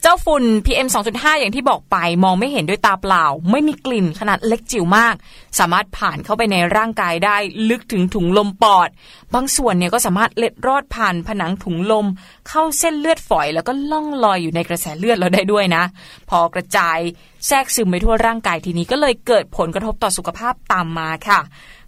[0.06, 5.14] เจ้าฝุ่น PM 2.5 อย่างที่บอกไปมองไม่เห็นด้วยตาเปล่า ไม่มีกลิ่นขนาดเล็กจิ๋วมาก
[5.58, 7.36] สามารถผ่านเข้าไปในร่างกายได้
[7.70, 8.88] ลึกถึงถุงลมปอด
[9.34, 12.06] บางส่วนเนี่ยก็สามารถเล็ดรอดผ่านผนังถุงลม
[12.48, 15.84] เข้าเส้นเลือดฝอยแล้วก็ล่องลอยอยู่ในกระแสเลือดเราได้ด้วยนะ
[16.30, 16.98] พอกระจาย
[17.46, 21.40] แทรกซึมไปทั่วร่างกายทีนี้ก็เลยเกิดผลกระทบต่อสุขภาพตามมาค่ะ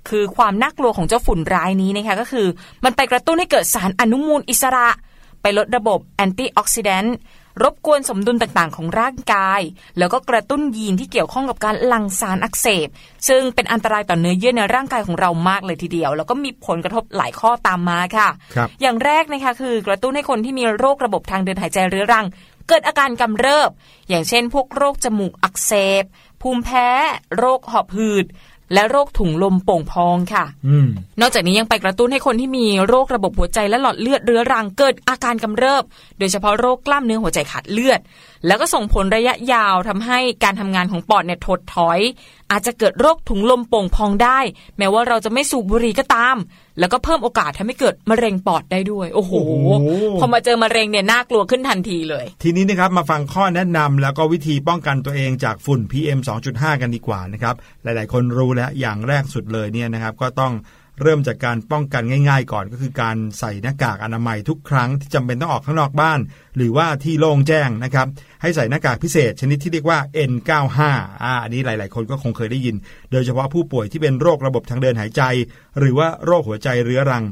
[0.09, 2.47] คือความน่ากลัวของเจ้าฝุ่นร้ายนี้นะคะก็คือ
[2.85, 4.89] มันไปกระตุ้นให้เกิดสารอนุมูลอิสระ
[5.43, 7.17] ไปลดระบบแอนตี้ออกซิแดนต์
[7.63, 9.61] รบกวนสมดุลต่างๆ ของร่างกาย
[9.99, 12.89] แล้วก็กระตุ้นยีนที่เกี่ยวข้องกับการหลั่งสารอักเสบ
[13.29, 22.27] ซึ่งเป็นอันตรายต่อเนื้อเยื่อในร่างกายของเรามากเลยทีเดียว แล้วก็มีผลกระทบหลายข้อตามมาค่ะครับอย่างแรกนะคะคือกระตุ้นให้คนที่มีโรคระบบทางเดินหายใจเรื้อรัง
[22.69, 23.71] เกิดอาการกำเริบ
[24.09, 26.05] อย่างเช่น พวกโรคจมูกอักเสบ
[26.43, 26.89] ภูมิแพ้
[27.37, 28.27] โรคหอบหืด
[28.75, 30.89] และโรคถุงลมโป่งพองค่ะอืม
[31.21, 35.85] นอกจากนี้ยังไปกระตุ้นให้คนที่มีโรคระบบหัวใจและหลอดเลือดเรื้อรังเกิดอาการกำเริบ
[36.19, 38.01] โดยเฉพาะโรคกล้ามเนื้อหัวใจขาดเลือด
[38.47, 42.01] แล้วก็ส่งผลระยะยาวทำให้การทำงานของปอดเนี่ยถดถอย
[42.51, 44.39] อาจจะเกิดโรคถุงลมโป่งพองได้
[44.79, 46.37] แม้ว่าเราจะไม่สูบบุหรี่ก็ตาม
[46.79, 49.33] แล้วก็เพิ่มโอกาสทำให้เกิดมะเร็งปอดได้ด้วยโอ้โห
[49.67, 49.87] โอ้โห
[50.21, 56.19] พอมาเจอมะเร็งเนี่ยน่ากลัวขึ้นทันทีเลย ทีนี้นะครับมาฟังข้อแนะนำแล้วก็วิธีป้องกันตัวเองจากฝุ่น PM
[56.51, 60.53] 2.5 กันดีกว่านะครับ หลาย ๆ คนรู้แล้วอย่างแรกสุดเลยเนี่ยนะครับก็ต้อง
[61.03, 66.21] เริ่มจากการป้องกันง่าย ๆ ก่อนก็คือการใส่หน้ากากอนามัยทุกครั้งที่จำเป็นต้องออกข้างนอกบ้าน
[66.57, 68.07] หรือว่าที่โล่งแจ้งนะครับ
[68.43, 69.99] ให้ใส่หน้ากากพิเศษชนิดที่เรียกว่า
[70.31, 70.81] N95
[71.23, 72.77] อ่าอันนี้หลาย ๆ คนก็คงเคยได้ยิน
[73.13, 75.23] โดยเฉพาะผู้ป่วยที่เป็นโรคระบบทางเดินหายใจ
[75.79, 77.25] หรือว่าโรคหัวใจเรื้อรัง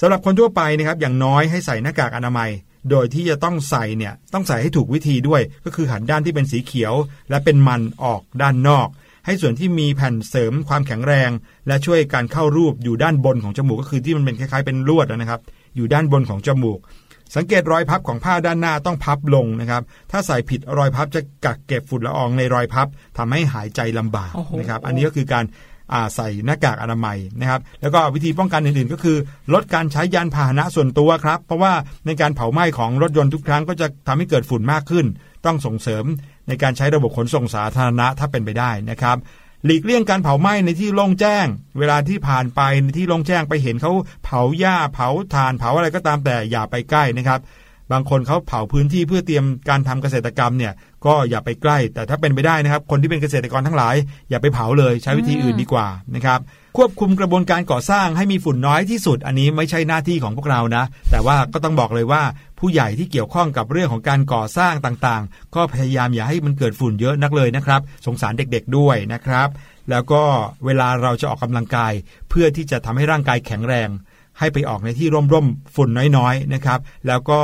[0.00, 2.50] สำหรับคนทั่วไปนะครับอย่างน้อยให้ใส่หน้ากากอนามัย
[2.90, 6.94] โดยที่จะต้องใส่เนี่ยต้องใส่ให้ถูกวิธีด้วย ก็คือหันด้านที่เป็นสีเขียว
[7.30, 8.88] และเป็นมันออกด้านนอก
[9.26, 11.30] ให้ส่วนที่มีแผ่นเสริมความแข็งแรง
[11.66, 15.40] และช่วยการเข้ารูปอยู่ด้านบนของจมูกก็คือที่มันเป็นคล้ายๆเป็นลวดนะครับ
[15.76, 16.78] อยู่ด้านบนของจมูก
[17.36, 22.86] สังเกตรอยพับของผ้าด้านหน้าต้องพับลงนะครับ ถ้าใส่ผิดรอยพับจะกักเก็บฝุ่นละอองในรอยพับ
[23.18, 25.44] ทำให้หายใจลำบากโอ้โหนะครับ อันนี้ก็คือการ
[25.92, 29.16] อ่าใส่หน้ากากอนามัยนะครับ แล้วก็วิธีป้องกันอื่นๆ ก็คือ
[29.54, 31.72] ลดการใช้ยานพาหนะส่วนตัวครับ เพราะว่า
[32.06, 35.06] ในการเผาไหม้ของรถยนต์ทุกครั้งก็จะทำให้เกิดฝุ่นมากขึ้น
[35.46, 36.04] ต้องส่งเสริม
[36.48, 39.16] ในการใช้ระบบขนส่งสาธารณะถ้าเป็นไปได้นะครับ
[39.64, 41.46] หลีกเลี่ยงการเผาไหม้ในที่โล่งแจ้ง
[41.78, 43.92] เวลาที่ผ่านไปในที่โล่งแจ้งไปเห็นเขา
[44.24, 47.40] เผาหญ้าเผาถ่านเผาอะไรก็ตามแต่อย่าไปใกล้นะครับ
[47.92, 50.72] บางคนเขาเผาพื้นที่เพื่อเตรียมการทำเกษตรกรรมเนี่ย
[51.06, 53.94] ก็อย่าไปใกล้ แต่ถ้าเป็นไปได้นะครับ คนที่เป็นเกษตรกรทั้งหลาย
[54.30, 56.40] อย่าไปเผาเลยใช้วิธีอื่นดีกว่านะครับ
[56.76, 62.22] ควบคุมกระบวนการก่อสร้างให้มีฝุ่นน้อยที่สุด อันนี้ไม่ใช่หน้าที่ของพวกเรานะ แต่ว่าก็ต้องบอกเลยว่า
[62.58, 69.48] ผู้ใหญ่ที่เกี่ยวข้องกับเรื่องของการก่อสร้างต่างๆ ก็พยายามอย่าให้มันเกิดฝุ่นเยอะนักเลยนะครับ สงสารเด็กๆด้วยนะครับ
[69.90, 70.22] แล้วก็
[70.64, 71.92] เวลาเราจะออกกำลังกาย
[72.28, 73.88] เพื่อที่จะทำให้ร่างกายแข็งแรง
[74.38, 77.40] ให้ไปออกในที่ร่มๆฝุ่นน้อยๆนะครับ แล้วก็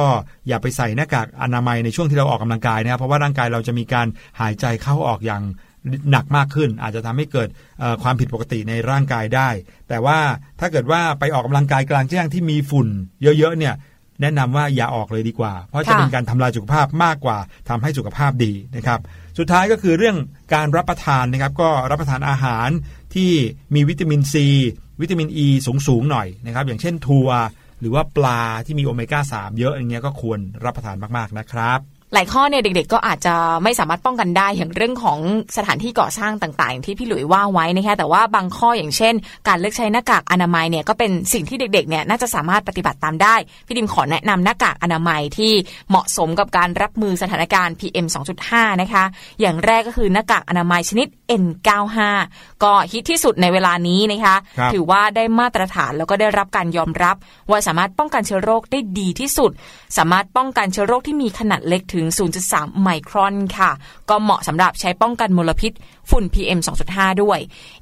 [0.48, 4.06] อย่าไปใส่หน้ากากอนามัยในช่วงที่เราออกกำลังกายนะครับ เพราะว่าร่างกายเราจะมีการ
[4.40, 5.42] หายใจเข้าออกอย่าง
[6.10, 7.48] หนักมากขึ้น อาจจะทำให้เกิด
[8.02, 9.48] ความผิดปกติในร่างกายได้
[9.88, 10.18] แต่ว่า
[10.60, 12.88] ถ้าเกิดว่าไปออกกำลังกายกลางแจ้งที่มีฝุ่น
[13.22, 13.74] เยอะๆเนี่ย
[14.22, 19.00] แนะนำว่าอย่าออกเลยดีกว่า เพราะจะค่ะเป็นการทำลายสุขภาพมากกว่าทำให้สุขภาพดีนะครับ
[19.38, 20.16] สุดท้ายก็คือเรื่อง
[20.54, 22.68] การรับประทานนะครับ ก็รับประทานอาหาร
[23.14, 23.30] ที่
[23.74, 24.46] มีวิตามินซี
[25.00, 25.48] วิตามินอ e ี
[25.88, 27.28] สูงๆหน่อยนะครับ อย่างเช่นถั่ว
[27.80, 31.80] หรือว่าปลาที่มีโอเมก้า3 เยอะอย่างเงี้ยก็ควรรับประทานมากๆนะครับ
[32.14, 35.18] หลายข้อเนี่ยเด็กๆ ก็อาจจะไม่สามารถป้องกันได้อย่างเรื่องของ
[35.56, 39.14] สถานที่ก่อสร้างต่างๆอย่างที่พี่หลุยว่าไว้นะคะแต่ว่าบางข้ออย่างเช่น
[39.48, 43.34] การเลือกใช้หน้ากากอนามัยเนี่ยก็เป็นสิ่งที่เด็กๆเนี่ยน่าจะสามารถปฏิบัติตามได้
[43.66, 45.52] พี่ดิมขอแนะนำหน้ากากอนามัยที่
[45.90, 48.06] เหมาะสมกับการรับมือสถานการณ์ PM
[48.44, 49.04] 2.5 นะคะ
[49.40, 51.06] อย่างแรกก็คือหน้ากากอนามัยชนิด
[51.42, 51.98] N95
[52.62, 57.16] ก็ฮิตที่สุดในเวลานี้นะคะครับถือว่าได้มาตรฐานแล้วก็ได้รับการยอมรับ
[57.50, 59.50] ว่าสามารถป้องกันเชื้อโรคได้ดีที่สุด
[59.96, 62.06] สามารถป้องกันเชื้อโรคที่มีขนาดเล็กถึงึง
[62.44, 63.70] 0.3 ไมครอนค่ะ
[64.10, 65.72] ก็เหมาะสำหรับใช้ป้องกันมลพิษ
[66.10, 66.58] ฝุ่น PM
[66.90, 67.38] 2.5 ด้วย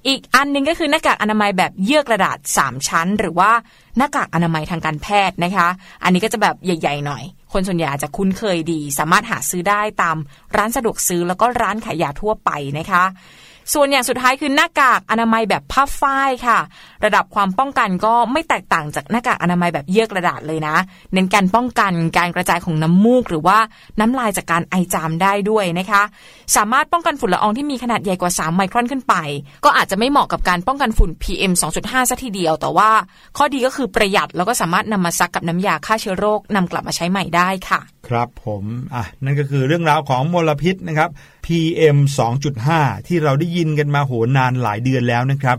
[0.07, 3.51] อีกอันหนึงก็คือหน้ากากอนามัยแบบเยื่อกระดาษ 3 ชั้น หรือว่า
[3.97, 5.69] หน้ากากอนามัยทางการแพทย์นะคะ
[6.03, 7.23] อันนี้ก็จะแบบใหญ่ ๆ หน่อย
[7.53, 10.17] คนส่วนใหญ่จะคุ้นเคยดี สามารถหาซื้อได้ตาม
[10.57, 13.05] ร้านสะดวกซื้อแล้วก็ร้านขายยาทั่วไปนะคะ
[13.73, 16.59] ส่วนอย่างสุดท้ายคือหน้ากากอนามัยแบบผ้าฝ้ายค่ะ
[17.05, 20.77] ระดับความป้องกันก็ไม่แตกต่างจากหน้ากากอนามัยแบบเยื่อกระดาษเลยนะ
[21.13, 23.59] เน้นการป้องกันการกระจายของน้ำมูก หรือว่า
[24.01, 26.03] น้ำลายจากการไอจามได้ด้วยนะคะ
[26.57, 29.15] สามารถป้องกันฝุ่นละอองที่มีขนาดใหญ่กว่า 3 ไมครอนขึ้นไป
[29.65, 32.91] ก็อาจจะไม่เหมาะกับการป้องกันฝุ่น PM 2.5ซะทีเดียว แต่ว่า
[33.37, 38.65] ข้อดีก็คือประหยัดแล้วก็สามารถนำมาซักกับน้ำยาฆ่าเชื้อโรคนำกลับมาใช้ใหม่ได้ค่ะ ครับผม
[38.95, 41.11] อะนั่นก็คือเรื่องราวของมลพิษนะครับ
[41.47, 41.97] PM
[42.53, 45.57] 2.5 ที่เราได้ยินกันมาโหนานหลายเดือนแล้วนะครับ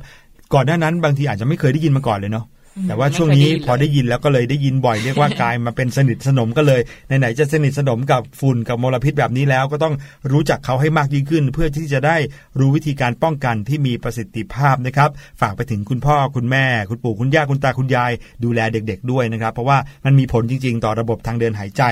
[0.53, 2.45] ก่อนหน้านั้นบางทีอาจจะไม่เคยได้ยินมาก่อนเลยเนาะ
[2.83, 9.95] แต่ว่าช่วงนี้ไม่เคยได้ยินเลยพอได้ยินแล้วก็เลยได้ยินบ่อยเรียกว่ากลายมาเป็นสนิทสนมก็เลยไหนๆจะสนิทสนมกับฝุ่นกับมลพิษแบบนี้แล้ว ก็ต้อง
[10.31, 12.17] รู้จักเขาให้มากยิ่งขึ้น เพื่อที่จะได้
[12.59, 15.09] รู้วิธีการป้องกันที่มีประสิทธิภาพนะครับ
[15.41, 18.11] ฝากไปถึงคุณพ่อคุณแม่ คุณปู่คุณย่าคุณตาคุณยาย
[18.43, 21.83] ดูแลเด็ก ๆ ด้วยนะครับ เพราะว่ามันมีผลจริง ๆ ต่อระบบทางเดินหายใจ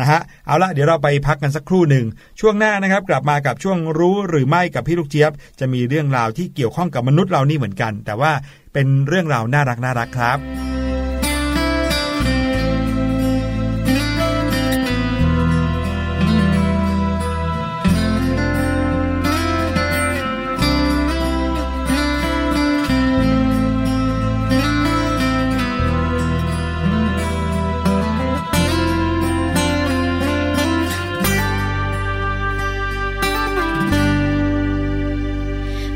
[0.00, 2.06] นะฮะเอาละเดี๋ยวเราไปพักกันสักครู่หนึ่ง
[2.40, 8.32] ช่วงหน้านะครับ กลับมากับช่วงรู้หรือไม่กับพี่ลูกเจี๊ยบ จะมีเรื่องราวที่เกี่ยวข้องกับมนุษย์เรานี่เหมือนกัน แต่ว่า
[8.72, 10.38] เป็นเรื่องราวน่ารักน่ารักครับ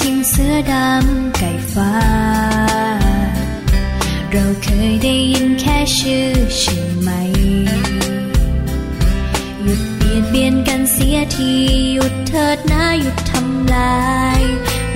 [0.00, 1.92] ทิงเสื้อดำไก่ฟ้า
[4.32, 6.28] เราเคยได้ยินแค่ชื่อ
[6.58, 7.10] ใช่ไหม
[9.62, 11.52] หยุดเบียดเบียนกันเสียที
[11.94, 14.06] หยุดเถิดนะหยุดทำลา
[14.38, 14.40] ย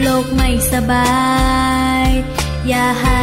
[0.03, 1.21] โลกไม่สบา
[2.07, 2.09] ย
[2.69, 3.23] อย่าให้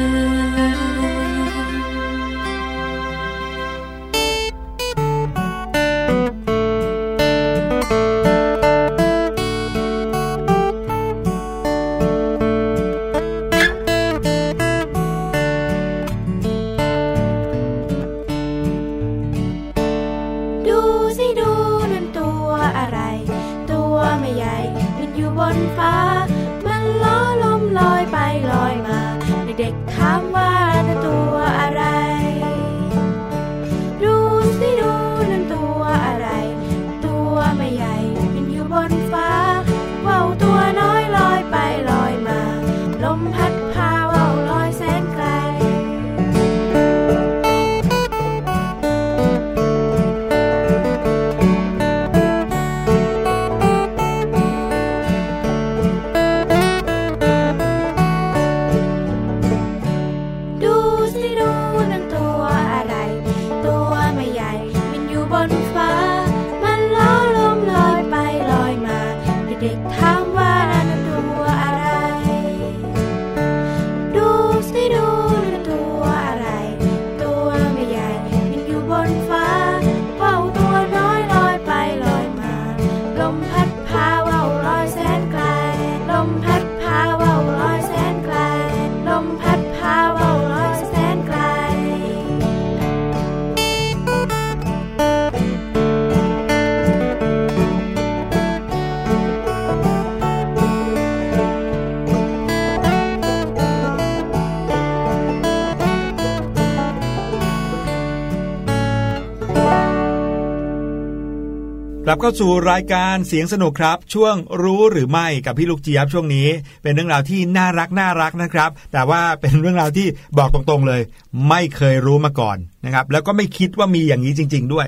[112.21, 116.47] เข้าสู่รายการเสียงสนุกครับ ช่วงรู้หรือไม่กับพี่ลูกเจี๊ยบช่วงนี้
[116.83, 120.07] เป็นเรื่องราวที่น่ารักน่ารักนะครับ แต่ว่าเป็นเรื่องราวที่
[120.37, 121.01] บอกตรงๆเลย
[121.49, 124.87] ไม่เคยรู้มาก่อนนะครับ แล้วก็ไม่คิดว่ามีอย่างนี้จริง ๆ ด้วย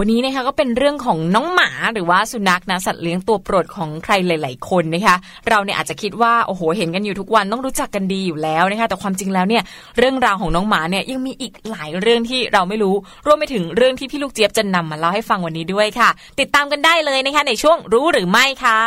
[0.00, 5.16] วันนี้นะคะก็เป็นเรื่องของน้องหมาหรือว่าสุนัขนะสัตว์เลี้ยงตัวโปรดของใครหลาย ๆ คนนะคะ
[5.48, 9.62] เราเนี่ยอาจจะคิดว่าโอ้โหเห็นกันอยู่ทุกวันต้องรู้จักกันดีอยู่แล้วนะคะแต่ความจริงแล้วเนี่ย
[9.98, 12.94] เรื่องราวของน้องหมาเนี่ยยังมีอีกหลายเรื่องที่เราไม่รู้
[13.26, 16.08] รวมไปถึงเรื่องที่พี่ลูกเจี๊ยบจะนำมาเล่าให้ฟังวันนี้ด้วยค่ะ
[16.40, 18.78] ติดตามกันได้เลยนะคะในช่วงรู้หรือไม่ค่ะ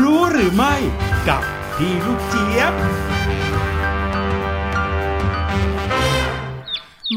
[0.00, 0.74] รู้หรือไม่
[1.28, 1.42] กับ
[1.76, 2.74] พี่ลูกเจี๊ยบ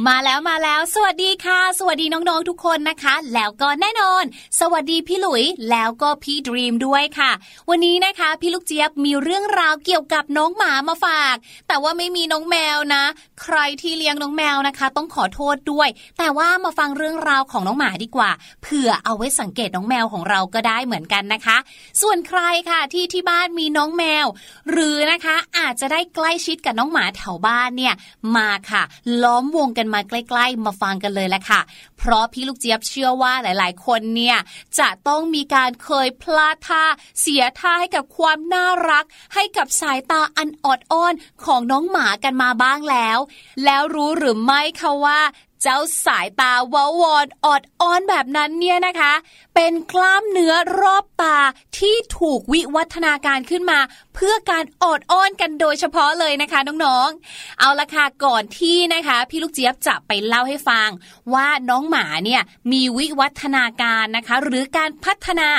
[0.05, 4.23] มาแล้วมาแล้ว สวัสดีค่ะ สวัสดีน้องๆทุกคนนะคะ แล้วก็แน่นอน
[4.59, 7.31] สวัสดีพี่หลุยแล้วก็พี่ดรีมด้วยค่ะ
[7.69, 11.35] วันนี้นะคะพี่ลูกเจี๊ยบมีเรื่องราวเกี่ยวกับน้องหมามาฝาก
[11.67, 13.03] แต่ว่าไม่มีน้องแมวนะ
[13.41, 18.31] ใครที่เลี้ยงน้องแมวนะคะ ต้องขอโทษด้วย แต่ว่ามาฟังเรื่องราวของน้องหมาดีกว่า
[18.61, 21.57] เผื่อเอาไว้สังเกตน้องแมวของเราก็ได้เหมือนกันนะคะ
[22.01, 24.25] ส่วนใครค่ะที่ที่บ้านมีน้องแมว
[24.71, 27.93] หรือนะคะอาจจะได้ใกล้ชิดกับน้องหมาแถวบ้านเนี่ย
[28.35, 28.83] มาค่ะ
[29.23, 31.61] ล้อมวงกันมาใกล้ ๆ มาฟังกันเลยแหละค่ะ
[31.97, 34.37] เพราะพี่ลูกเจี๊ยบเชื่อว่าหลาย ๆ คนเนี่ย
[34.79, 36.83] จะต้องมีการเคยพลาดท่า
[37.19, 41.13] เสียท่าให้กับความน่ารัก ให้กับสายตาอันอดอ้อน
[41.45, 43.19] ของน้องหมากันมาบ้างแล้ว
[43.65, 45.21] แล้วรู้หรือไม่คะว่า
[45.63, 49.13] เจ้าสายตาวาวอนอดอ้อนแบบนั้นเนี่ยนะคะ
[49.59, 51.37] เป็นกล้ามเนื้อรอบตา
[51.77, 53.79] ที่ถูกวิวัฒนาการขึ้นมา
[54.15, 60.89] เพื่อการอดอ้อนกันโดยเฉพาะเลยนะคะน้องๆ เอาละค่ะก่อนที่นะคะ พี่ลูกเจี๊ยบจะไปเล่าให้ฟัง
[61.33, 62.41] ว่าน้องหมาเนี่ย
[62.71, 65.49] มีวิวัฒนาการนะคะ หรือการพัฒนา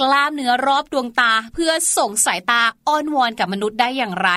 [0.00, 4.30] กล้ามเนื้อรอบดวงตา เพื่อส่งสายตาอ้อนวอนกับมนุษย์ได้อย่างไร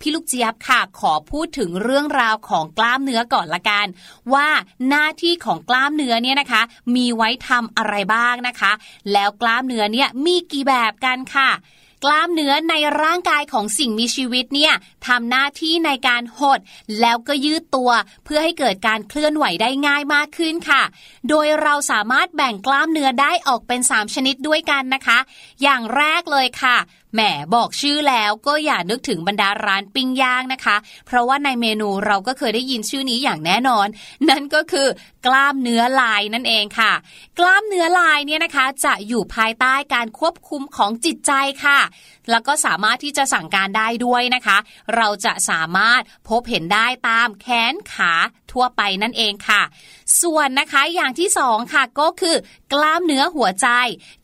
[0.00, 3.86] พี่ลูกเจี๊ยบค่ะขอพูดถึงเรื่องราวของกล้ามเนื้อก่อนละกัน
[4.34, 4.48] ว่า
[4.88, 6.62] หน้าที่ของกล้ามเนื้อเนี่ยนะคะ
[6.94, 8.67] มีไว้ทำอะไรบ้างนะคะ
[9.12, 11.50] แล้วกล้ามเนื้อเนี่ยมีกี่แบบกันค่ะ
[12.04, 14.72] กล้ามเนื้อในร่างกายของสิ่งมีชีวิตเนี่ย
[15.06, 16.60] ทำหน้าที่ในการหด
[17.00, 17.90] แล้วก็ยืดตัว
[18.24, 20.82] เพื่อให้เกิดการเคลื่อนไหวได้ง่ายมากขึ้นค่ะ
[21.28, 25.18] โดยเราสามารถแบ่งกล้ามเนื้อได้ออกเป็น 3 ชนิดด้วยกันนะคะ
[25.62, 26.76] อย่างแรกเลยค่ะ
[27.14, 27.20] แหม
[27.54, 33.86] บอกชื่อแล้วก็อย่านึกถึงบรรดาร้านปิ้งย่างนะคะ เพราะว่าในเมนูเราก็เคยได้ยินชื่อนี้อย่างแน่นอน
[34.28, 34.86] นั่นก็คือ
[35.26, 36.92] กล้ามเนื้อลายนั่นเองค่ะ
[37.38, 41.32] กล้ามเนื้อลายเนี่ยนะคะ จะอยู่ภายใต้การควบคุมของจิตใจ
[41.64, 41.80] ค่ะ
[42.30, 44.58] แล้วก็สามารถที่จะสั่งการได้ด้วยนะคะ
[44.96, 48.12] เราจะสามารถพบเห็นได้ตามแขนขา
[48.52, 49.62] ทั่วไปนั่นเองค่ะ
[50.22, 52.36] ส่วนนะคะอย่างที่สองค่ะก็คือ
[52.72, 53.68] กล้ามเนื้อหัวใจ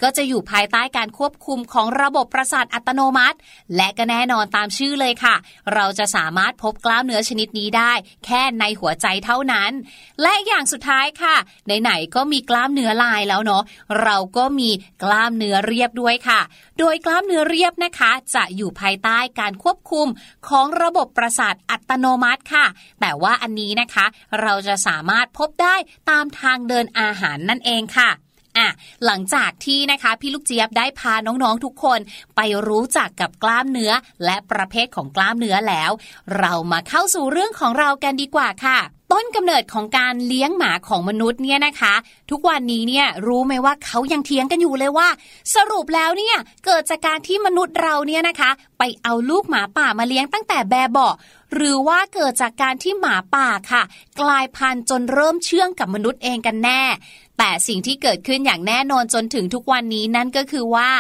[0.03, 3.39] ก็จะอยู่ภายใต้การควบคุมของระบบประสาทอัตโนมัติ
[3.77, 5.35] และก็แน่นอนตามชื่อเลยค่ะ
[5.75, 7.93] เราจะสามารถพบกล้ามเนื้อชนิดนี้ได้
[8.25, 9.71] แค่ในหัวใจเท่านั้น
[10.23, 11.37] และอย่างสุดท้ายค่ะ
[11.83, 13.63] ไหนๆก็มีกล้ามเนื้อลายแล้วเนาะ
[14.03, 14.71] เราก็มี
[15.03, 16.41] กล้ามเนื้อเรียบด้วยค่ะ
[16.79, 20.09] โดยกล้ามเนื้อเรียบนะคะ จะอยู่ภายใต้การควบคุม
[20.49, 22.67] ของระบบประสาทอัตโนมัติค่ะ
[23.01, 24.07] แต่ว่าอันนี้นะคะ
[24.43, 25.77] เราจะสามารถพบได้
[26.11, 28.11] ตามทางเดินอาหารนั่นเองค่ะ
[28.59, 28.69] อะ
[29.05, 32.01] หลังจากที่นะคะพี่ลูกเจี๊ยบได้พาน้องๆทุกคน
[32.37, 33.93] ไปรู้จักกับกล้ามเนื้อ
[34.25, 35.91] และประเภทของกล้ามเนื้อแล้ว
[36.39, 38.79] เรามาเข้าสู่เรื่องของเรากันดีกว่าค่ะ
[39.13, 41.95] ต้นกำเนิดของการเลี้ยงหมาของมนุษย์เนี่ยนะคะ
[42.31, 45.09] ทุกวันนี้เนี่ยรู้ไหมว่าเขายังเถียงกันอยู่เลยว่า
[45.55, 51.15] สรุปแล้วเนี่ยเกิดจากการที่มนุษย์เราเนี่ยนะคะ ไปเอาลูกหมาป่ามาเลี้ยงตั้งแต่แบบเบาะ
[51.55, 53.83] หรือว่าเกิดจากการที่หมาป่าค่ะ
[54.21, 56.83] กลายพันธุ์จนเริ่มเชื่องกับมนุษย์เองกันแน่
[57.39, 60.91] แต่สิ่งที่เกิดขึ้นอย่างแน่นอนจนถึงทุกวันนี้นั่นก็คือว่า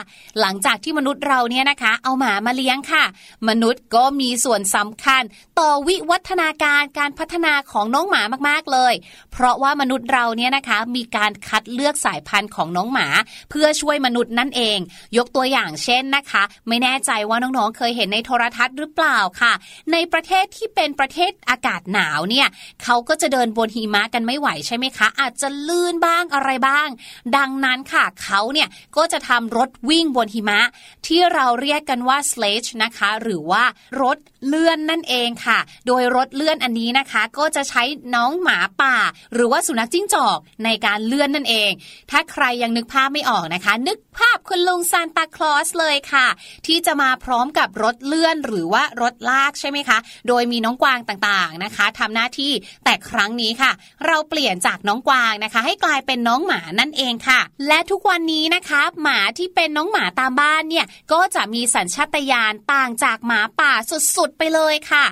[0.40, 3.04] หลังจากที่มนุษย์เราเนี่ยนะคะ เอาหมามาเลี้ยงค่ะ
[3.48, 5.22] มนุษย์ก็มีส่วนสำคัญ
[5.58, 8.94] ต่อวิวัฒนาการการพัฒนาของน้องหมามากๆเลย
[9.32, 13.06] เพราะว่ามนุษย์เราเนี่ยนะคะ มีการคัดเลือกสายพันธุ์ของน้องหมา
[13.50, 14.78] เพื่อช่วยมนุษย์นั่นเอง
[15.16, 19.52] ยกตัวอย่างเช่นนะคะ ไม่แน่ใจว่าน้องๆเคยเห็นในโทรทัศน์หรือเปล่าค่ะ
[19.92, 22.48] ในประเทศที่เป็นประเทศอากาศหนาวเนี่ย
[22.82, 26.88] เขาก็จะเดินบนหิมะกันไม่ไหวใช่ไหมคะ อาจจะลื่นบ้างางอะไรบ้าง
[27.36, 30.60] ดังนั้นค่ะเขาเนี่ยก็จะทำรถวิ่งบนหิมะ
[31.06, 33.64] ที่เราเรียกกันว่า sledge นะคะ หรือว่า
[34.02, 37.82] รถเลื่อนนั่นเองค่ะ โดยรถเลื่อนอันนี้นะคะ ก็จะใช้
[38.14, 38.96] น้องหมาป่า
[39.34, 41.70] หรือว่าสุนัขจิ้งจอกในการเลื่อนนั่นเอง
[42.10, 46.26] ถ้าใครยังนึกภาพไม่ออกนะคะ นึกภาพคุณลุงซานตาคลอสเลยค่ะ
[46.66, 49.98] ที่จะมาพร้อมกับรถเลื่อนหรือว่ารถลากใช่ไหมคะ
[50.28, 52.52] โดยมีน้องกวางต่างๆนะคะทำหน้าที่
[52.84, 53.70] แต่ครั้งนี้ค่ะ
[54.06, 63.72] เราเปลี่ยนจากน้องกวางนะคะ ให้กลายเป็นน้องหมานั่นเองค่ะ และทุกวันนี้นะคะ หมาที่เป็นน้องหมาตามบ้านเนี่ยก็จะมีสัญชาตญาณต่างจากหมาป่า
[64.16, 65.04] สุดๆไปเลยค่ะ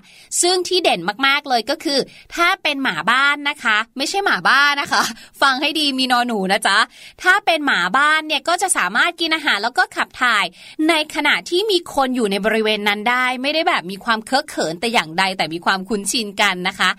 [0.43, 1.99] ซึ่งที่เด่นมากๆเลยก็คือ
[2.35, 5.03] ถ้าเป็นหมาบ้านนะคะ ไม่ใช่หมาบ้านนะคะ
[5.43, 6.79] ฟังให้ดีมีนอหนูนะจ๊ะ
[7.23, 10.45] ถ้าเป็นหมาบ้านเนี่ยก็จะสามารถกินอาหารแล้วก็ขับถ่าย
[10.89, 16.91] ในขณะที่มีคนอยู่ในบริเวณนั้นได้ ไม่ได้แบบมีความเคอะเขินแต่อย่างใดแต่มีความคุ้นชินกันนะคะ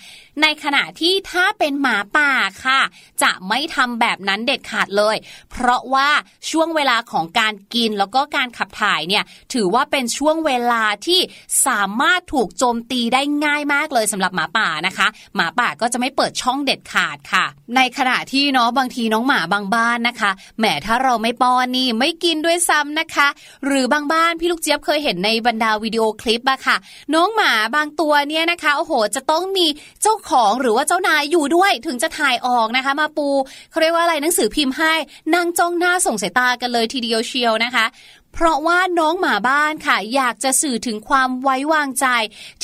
[0.42, 2.32] ในขณะที่ถ้าเป็นหมาป่า
[2.66, 2.80] ค่ะ
[3.22, 5.16] จะไม่ทำแบบนั้นเด็ดขาดเลย
[5.52, 6.10] เพราะว่า
[6.52, 9.24] ช่วงเวลาของการกินแล้วก็การขับถ่ายเนี่ย
[9.54, 11.20] ถือว่าเป็นช่วงเวลาที่
[11.68, 23.28] สามารถถูกโจมตีได้ง่ายมากเลยสำหรับหมาป่านะคะ หมาป่าก็จะไม่เปิดช่องเด็ดขาดค่ะ ในขณะที่เนาะบางทีน้องหมาบางบ้านนะคะแหมถ้าเราไม่ป้อนนี่ไม่กินด้วยซ้ำนะคะ
[23.66, 26.78] หรือบางบ้านพี่ลูกเจี๊ยบเคยเห็นในบรรดาวิดีโอคลิปอะค่ะ
[27.14, 29.68] น้องหมาบางตัวเนี่ยนะคะโอ้โหจะต้องมี
[30.02, 33.30] เจ้าของหรือว่าเจ้านายอยู่ด้วยถึงจะถ่ายออกนะคะ มาปู
[33.72, 34.94] เขาเรียกว่าอะไรหนังสือพิมพ์ให้
[35.36, 37.86] นั่งจ้องหน้าส่งสายตากันเลยทีเดียวเชียวนะคะ
[38.34, 42.06] เพราะว่าน้องหมาบ้านค่ะ อยากจะสื่อถึงความไว้วางใจ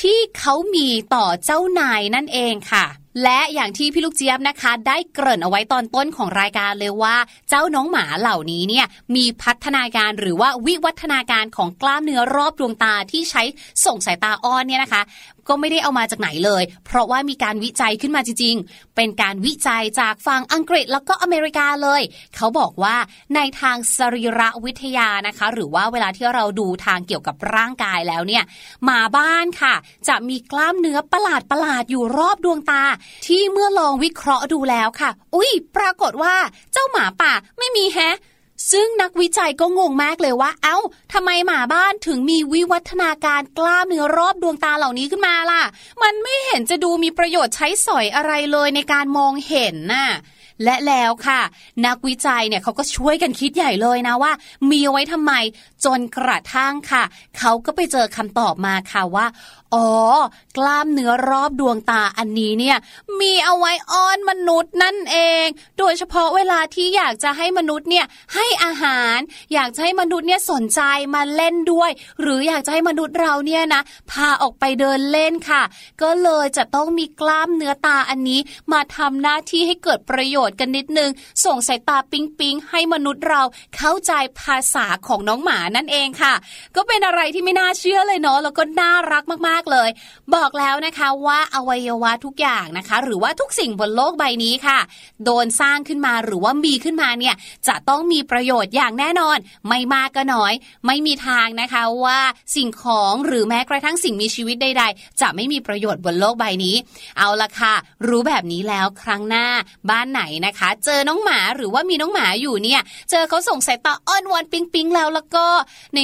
[0.01, 2.86] ที่เขามีต่อเจ้านายนั่นเองค่ะ
[3.24, 7.16] และอย่างที่พี่ลูกเจี๊ยบนะคะ ได้เกริ่นเอาไว้ตอนต้นของรายการเลยว่า
[7.49, 8.86] เจ้าน้องหมาเหล่านี้เนี่ย
[9.16, 13.43] มีพัฒนาการหรือว่าวิวัฒนาการของกล้ามเนื้อรอบดวงตาที่ใช้
[13.86, 15.01] ส่งสายตาอ้อนเนี่ยนะคะ
[15.50, 22.02] ก็ไม่ได้เอามาจากไหนเลย เพราะว่ามีการวิจัยขึ้นมาจริงๆ เป็นการวิจัยจากฝั่งอังกฤษแล้วก็อเมริกาเลย
[22.36, 22.95] เขาบอกว่า
[23.36, 28.43] ในทางสรีระวิทยานะคะ หรือว่าเวลาที่เราดูทางเกี่ยวกับร่างกายแล้วเนี่ย
[28.84, 29.76] หมาบ้านค่ะ
[30.08, 32.84] จะมีกล้ามเนื้อประหลาดประหลาดๆอยู่รอบดวงตา
[33.26, 36.36] ที่เมื่อลองวิเคราะห์ดูแล้วค่ะ อุ้ยปรากฏว่า
[36.74, 38.16] เจ้าหมาป่าไม่มีแฮะ
[38.72, 40.78] ซึ่งนักวิจัยก็งงมากเลยว่า เอ้า
[41.13, 45.63] ทำไมหมาบ้านถึงมีวิวัฒนาการกล้ามเนื้อรอบดวงตาเหล่านี้ขึ้นมาล่ะ
[46.03, 50.07] มันไม่เห็นจะดูมีประโยชน์ใช้สอยอะไรเลยในการมองเห็นน่ะ
[50.63, 51.41] และแล้วค่ะ
[51.86, 54.32] นักวิจัยเนี่ยเขาก็ช่วยกันคิดใหญ่เลยนะว่า
[54.70, 55.34] มีเอาไว้ทำไม
[55.86, 57.03] จนกระทั่งค่ะ
[57.38, 59.25] เขาก็ไปเจอคำตอบมาค่ะว่า
[59.75, 59.88] อ๋อ
[60.57, 62.77] กล้ามเนื้อรอบดวงตาอันนี้เนี่ย
[63.19, 65.45] มีเอาไว้อ้อนมนุษย์นั่นเอง
[65.80, 68.05] โดยเฉพาะเวลาที่อยากจะให้มนุษย์เนี่ย
[68.36, 69.17] ให้อาหาร
[69.53, 70.82] อยากจะให้มนุษย์เนี่ยสนใจ
[71.15, 75.63] มาเล่นด้วย หรืออยากจะให้มนุษย์เราเนี่ยนะ พาออกไปเดินเล่นค่ะ
[76.01, 78.39] ก็เลยจะต้องมีกล้ามเนื้อตาอันนี้
[78.71, 81.09] มาทำหน้าที่ให้เกิดประโยชน์กันนิดนึง
[81.45, 83.41] ส่งสายตาปิ๊งปิงๆให้มนุษย์เรา
[83.77, 84.11] เข้าใจ
[84.41, 86.34] ภาษาของน้องหมานั่นเองค่ะ
[86.76, 89.89] ก็เป็นอะไรที่ไม่น่าเชื่อเลยเนาะแล้วก็น่ารักมากๆเลย
[90.36, 94.80] บอกแล้วนะคะว่าอวัยวะทุกอย่างนะคะ หรือว่าทุกสิ่งบนโลกใบนี้ค่ะ
[95.26, 97.36] โดนสร้างขึ้นมาหรือว่ามีขึ้นมาเนี่ย
[97.67, 100.53] จะต้องมีประโยชน์อย่างแน่นอน ไม่มากก็น้อย
[100.86, 102.20] ไม่มีทางนะคะว่า
[102.55, 106.76] สิ่งของหรือแม้กระทั่งสิ่งมีชีวิตใด ๆ จะไม่มีประโยชน์บนโลกใบนี้
[107.17, 107.74] เอาละค่ะ
[108.07, 109.45] รู้แบบนี้แล้วครั้งหน้า
[109.89, 115.45] บ้านไหนนะคะ เจอน้องหมาหรือว่ามีน้องหมาอยู่เนี่ย เจอเขาส่งสายตาอ้อนวอนปิ๊งปิงแล้วแล้วก็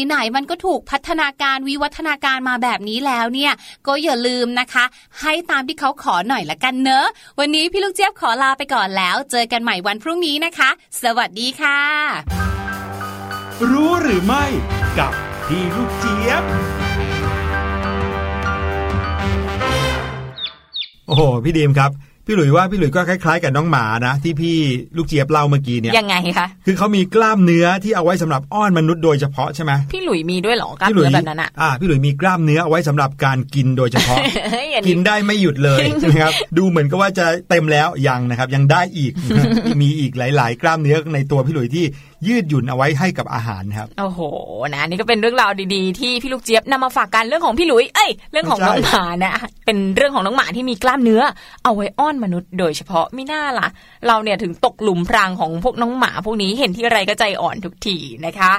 [0.06, 3.54] ไหนๆมันก็ถูกพัฒนาการวิวัฒนาการมาแบบนี้แล้วเนี่ย
[3.88, 4.86] ก็อย่าลืมนะคะ
[5.22, 7.06] ให้ตามที่เขาขอหน่อยละกันเนอะ
[7.40, 10.70] วันนี้พี่ลูกเจี๊ยบขอลาไปก่อนแล้ว เจอกันใหม่วันพรุ่งนี้นะคะ
[11.04, 11.80] สวัสดีค่ะ
[13.72, 14.46] รู้หรือไม่
[15.00, 15.14] กับ
[15.48, 16.44] พี่ลูกเจี๊ยบ
[21.08, 21.92] โอ้โหพี่ดีมครับ
[22.28, 24.56] พี่หลุยว่าพี่หลุยก็คล้ายๆกับน้องหมานะ ที่พี่
[24.98, 34.18] ลูกเจี๊ยบเล่าเมื่อกี้เนี่ยยังไงคะคือเขามีกล้ามเนื้อที่เอาไว้สำหรับอ้อนมนุษย์โดยเฉพาะใช่ไหมพี่หลุยมีด้วยเหรอกล้ามพี่หลุเนื้อแบบนั้นอะอ่าพี่หลุยมีกล้ามเนื้อเอาไว้สำหรับการกินโดยเฉพาะ
[34.52, 39.12] เฮ้ยอันกินี้นได้ไม่หยุดเลยใช่ไหมครับดูเหมือนกับว่าจะเต็มแล้วยังนะครับยังได้อีก
[39.82, 41.86] มีอีกหลาย ๆ กล้ามเนื้อในตัวพี่หลุยที่
[42.28, 44.20] ยืดหยุ่นเอาไว้ให้กับอาหารครับโอ้โห
[44.76, 49.34] นะนี่ก็เป็นเรื่องราวดีๆ ที่พี่ลูกเจี๊ยบนำมาฝากกันเรื่องของพี่หลุยเอ้ยเรื่องของน้องหมานะ
[49.66, 51.22] เป็นเรื่องของน้องหมาที่มีกล้ามเนื้อ
[51.64, 53.68] เอาไว้อ้อนมนุษย์ โดยเฉพาะไม่น่าล่ะ
[54.08, 58.52] เราเนี่ยถึงตกหลุมพรางของพวกน้องหมาพวกนี้เห็นที่ไรก็ใจอ่อนทุกทีนะคะ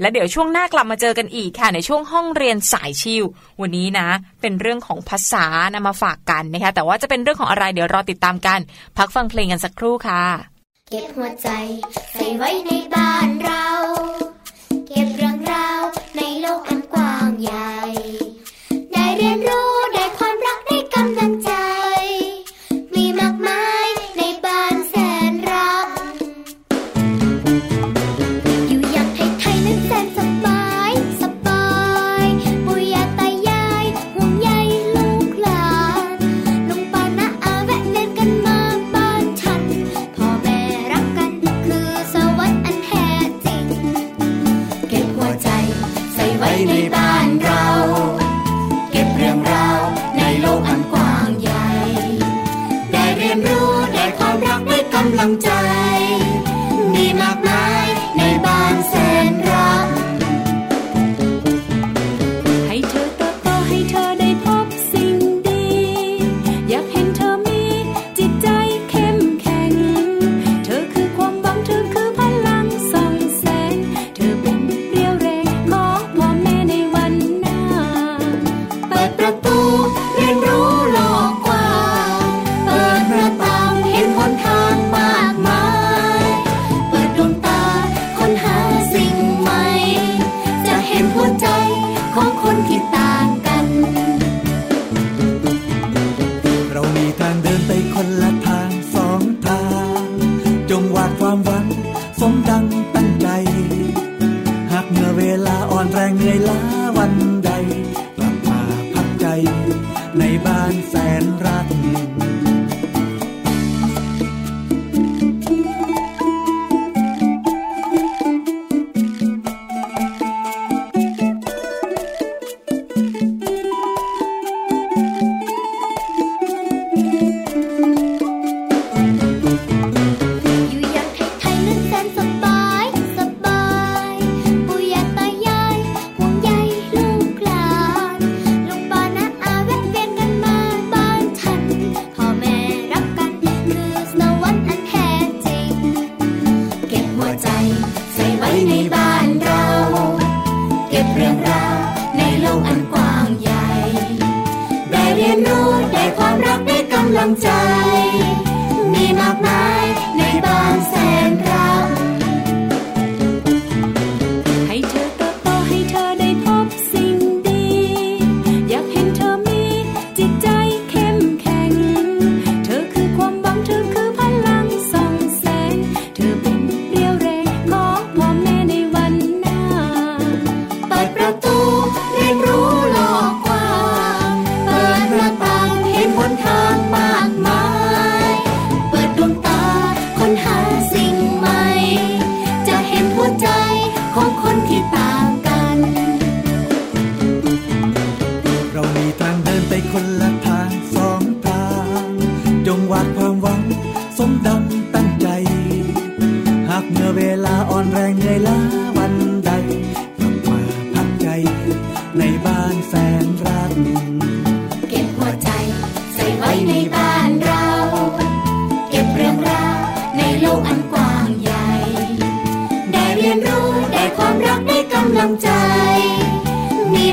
[0.00, 3.24] และเดี๋ยวช่วงหน้ากลับมาเจอกันอีกค่ะในช่วงห้องเรียนสายชิว
[3.60, 4.08] วันนี้นะ
[4.40, 8.58] เป็นเรื่องของภาษานำมาฝากกันนะคะแต่ว่าจะเป็นเรื่องของอะไรเดี๋ยวรอติดตามกัน
[8.96, 10.59] พักฟังเพลงกันสักครู่ค่ะ
[10.92, 11.48] เก็บหัวใจ
[12.12, 13.66] ใส่ไว้ในบ้านเรา
[14.86, 15.80] เก็บเรื่องราว
[16.16, 17.79] ในโลกอันกว้างใหญ่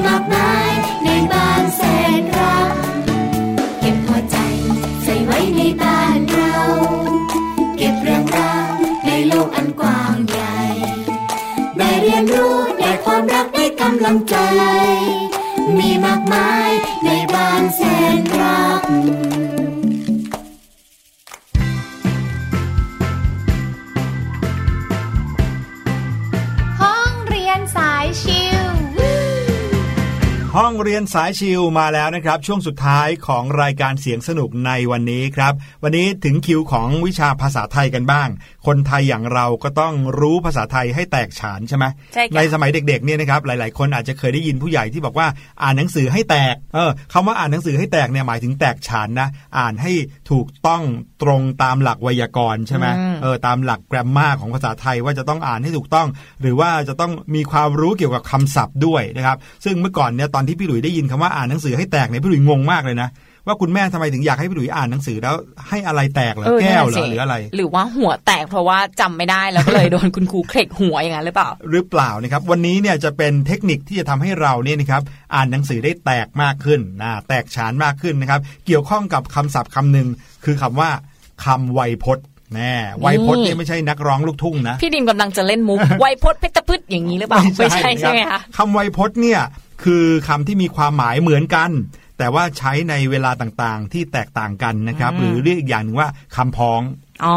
[0.08, 0.72] มากมาย
[1.06, 1.82] ในบ้านแส
[2.20, 2.72] นรัก
[3.80, 4.38] เก็บหัวใจ
[5.04, 6.56] ใส่ไว้ในบ้านเรา
[7.78, 8.72] เก็บเรื่องราว
[9.06, 10.58] ในโลกอันกว้างใหญ่
[11.78, 14.36] ได้เรียนรู้ได้ความรักได้กำลังใจ
[15.78, 16.72] มีมากมาย
[17.06, 17.07] ใน
[30.78, 35.54] งเรียนสายชิลมาแล้วนะครับ ช่วงสุดท้ายของรายการเสียงสนุกในวันนี้ครับ
[35.84, 38.30] วันนี้ถึงคิวของวิชาภาษาไทยกันบ้าง
[38.68, 45.28] คนไทยอย่างเราก็ต้องรู้ภาษาไทยให้แตกฉานใช่ไหมใช่ค่ะในสมัยเด็กๆเนี่ยนะครับหลาย ๆ คนอาจจะเคยได้ยินผู้ใหญ่ที่บอกว่า
[45.64, 49.28] อ่านหนังสือให้แตกเออคำว่าอ่านหนังสือให้แตกเนี่ยหมายถึงแตกฉานนะ
[49.60, 49.92] อ่านให้
[50.32, 50.84] ถูกต้อง
[51.24, 56.08] ตรงตามหลักไวยากรณ์ใช่ไหมอืมเออตามหลักแกรมมาของภาษาไทยว่าจะต้องอ่านให้ถูกต้อง
[56.42, 63.10] หรือว่าจะต้องมีความรู้เกี่ยวกับคำศัพท์ด้วยนะครับซึ่งเมื่อก่อนเนี่ยตอนที่พี่หลุยได้ยินคำว่าอ่านหนังสือให้แตกเนี่ยพี่หลุยงงมากเลยนะ
[63.48, 65.36] ว่าคุณแม่ทำไมถึงอยากให้พี่หลุยอ่านหนังสือแล้ว
[65.70, 75.02] ให้อะไรแตกเหรอเออแก้วเหรนั่อนน่ะสิหรืออะไร หรือว่าหัวแตกเพราะว่าจำไม่ได้แล้วก็เลยโดนคุณครูเคล็กหัวอย่างนั้นหรือเปล่า หรือเปล่านะครับ วันนี้เนี่ยจะเป็นเทคนิคที่จะทำให้เราเนี่ยนะครับ
[75.36, 80.08] อ่านหนังสือได้แตกมากขึ้นนะแตกฉานมากขึ้นนะครับ เกี่ยวข้องกับคำศัพท์คำหนึ่ง
[80.46, 80.90] คือคำว่า
[81.46, 82.26] คำไวยพจน์
[82.56, 89.42] แน่ไวยพจน์เนี่ยไม่ใช่นักร้องลูกทุ่งนะ พี่ดิมกำลังจะเล่นมุกไวยพจน์เพชรพืชอย่างนี้หรือเปล่า ไม่ใช่ใช่ไหมรัคะบคำไวยพจน์เนี่ย
[89.84, 91.70] คือคำที่มีความหมายเหมือนกัน
[92.18, 96.82] แต่ว่าใช้ในเวลาต่างๆ ที่แตกต่างกันนะครับ หรือเรียกอีกอย่างหนึ่งว่าคำพ้อง
[97.26, 97.36] อ๋อ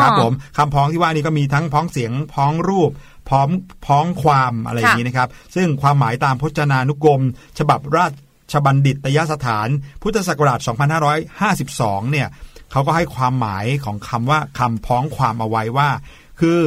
[0.00, 2.90] ครับผมคำพ้องที่ว่านี่ก็มีทั้งพ้องเสียงพ้องรูป
[3.28, 3.48] พร้อม
[3.86, 7.22] พ้องความอะไรอย่างนี้นะครับ ซึ่งความหมายตามพจนานุกรม
[7.58, 8.06] ฉบับรา
[8.52, 9.68] ชบัณฑิตยสถาน
[10.02, 10.58] พุทธศักราช
[11.40, 12.28] 2552 เนี่ย
[12.72, 15.90] เขาก็ให้ความหมายของคำว่าคำพ้องความเอาไว้ว่า
[16.40, 16.60] คือ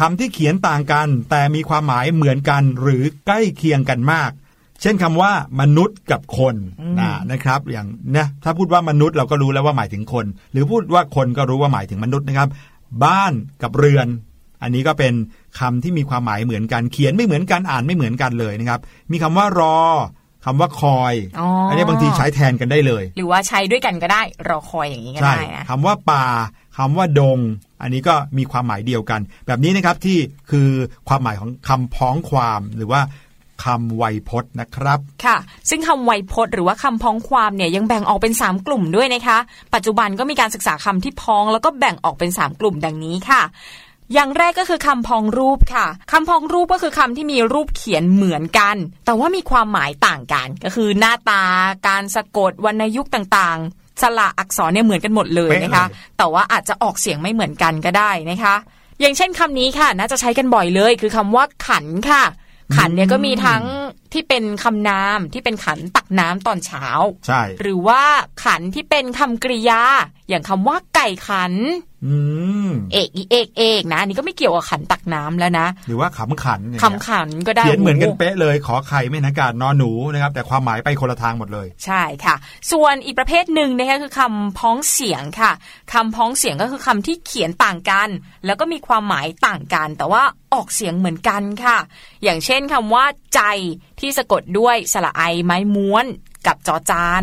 [0.00, 4.30] คำที่เขียนต่างกัน แต่มีความหมายเหมือนกันหรือใกล้เคียงกันมาก
[4.82, 6.54] เช่นคำว่ามนุษย์กับคน
[7.00, 12.48] นะนะครับ อย่างนะถ้าพูดว่ามนุษย์เราก็รู้แล้วว่าหมายถึงคน หรือพูดว่าคนก็รู้ว่าหมายถึงมนุษย์นะครับ
[13.04, 14.06] บ้านกับเรือน
[14.62, 15.14] อันนี้ก็เป็น
[15.58, 18.80] คำที่มีความหมายเหมือนกันเขียนไม่เหมือนกันอ่านไม่เหมือนกันเลยนะครับ
[19.12, 19.78] มีคำว่ารอ
[20.44, 26.26] คำว่าคอยอ๋ออัอันนี้บางทีใช้แทนกันได้เลย หรือว่าใช้ด้วยกันก็ได้รอคอยอย่างนี้ก็ใช่ได้นะคำว่าป่า
[26.78, 27.38] คำว่าดง
[27.82, 30.18] อันนี้ก็มีความหมายเดียวกัน แบบนี้นะครับที่
[30.50, 30.68] คือ
[31.08, 33.00] ความหมายของคำพ้องความหรือว่า
[33.64, 35.36] คำไวยพจน์นะครับ ค่ะ
[35.68, 39.38] ซึ่งคำไวยพจน์หรือว่าคำพ้องความเนี่ยยังแบ่งออกเป็น 3 กลุ่มด้วยนะคะ
[39.74, 43.42] ปัจจุบันก็มีการศึกษาคำที่พ้องแล้วก็แบ่งออกเป็น 3 กลุ่มดังนี้ค่ะ
[44.14, 51.42] อย่างแรกก็คือคำพ้องรูปค่ะคำพ้องรูปก็คือคำที่มีรูปเขียนเหมือนกัน แต่ว่ามีความหมายต่างกัน ก็คือหน้าตา
[51.88, 58.54] การสะกดวรรณยุกต์ต่างๆ สระอักษรเนี่ยเหมือนกันหมดเลยนะคะเป๊ะเลยแต่ว่าอาจจะออกเสียงไม่เหมือนกันก็ได้นะคะ
[59.00, 62.22] อย่างเช่นคำนี้ค่ะ น่าจะใช้กันบ่อยเลย คือคำว่าขันค่ะ
[62.76, 63.64] ขันเนี่ยก็มีทั้ง
[64.12, 66.86] ที่เป็นคำนามที่เป็นขันตักน้ำตอนเช้า
[67.26, 68.02] ใช่ หรือว่า
[68.44, 69.82] ขันที่เป็นคำกริยา
[70.28, 71.89] อย่างคำว่าไก่ขันอืม
[72.92, 82.34] เอกอีเอกเอกนะอันนี้ก็ไม่เกี่ยวกับขันตักน้ำแล้วนะ หรือว่าขำขันอย่างคำเงี้ยขันก็ได้เขียนเหมือนกันโโเป๊ะเลย ขอไข่ไม่นักการนอนหนูนะครับแต่ความหมายไปคนละทางหมดเลย ใช่ค่ะ
[82.72, 85.52] ส่วนอีกประเภทหนึ่งนะคะคือคำพ้องเสียงค่ะ
[85.92, 88.08] คำพ้องเสียงก็คือคำที่เขียนต่างกัน
[88.46, 90.22] แล้วก็มีความหมายต่างกัน แต่ว่า
[90.54, 91.78] ออกเสียงเหมือนกันค่ะ
[92.22, 93.42] อย่างเช่นคำว่าใจ
[94.00, 96.06] ที่สะกดด้วยสระไอไม้ม้วน
[96.46, 97.22] กับจอจาน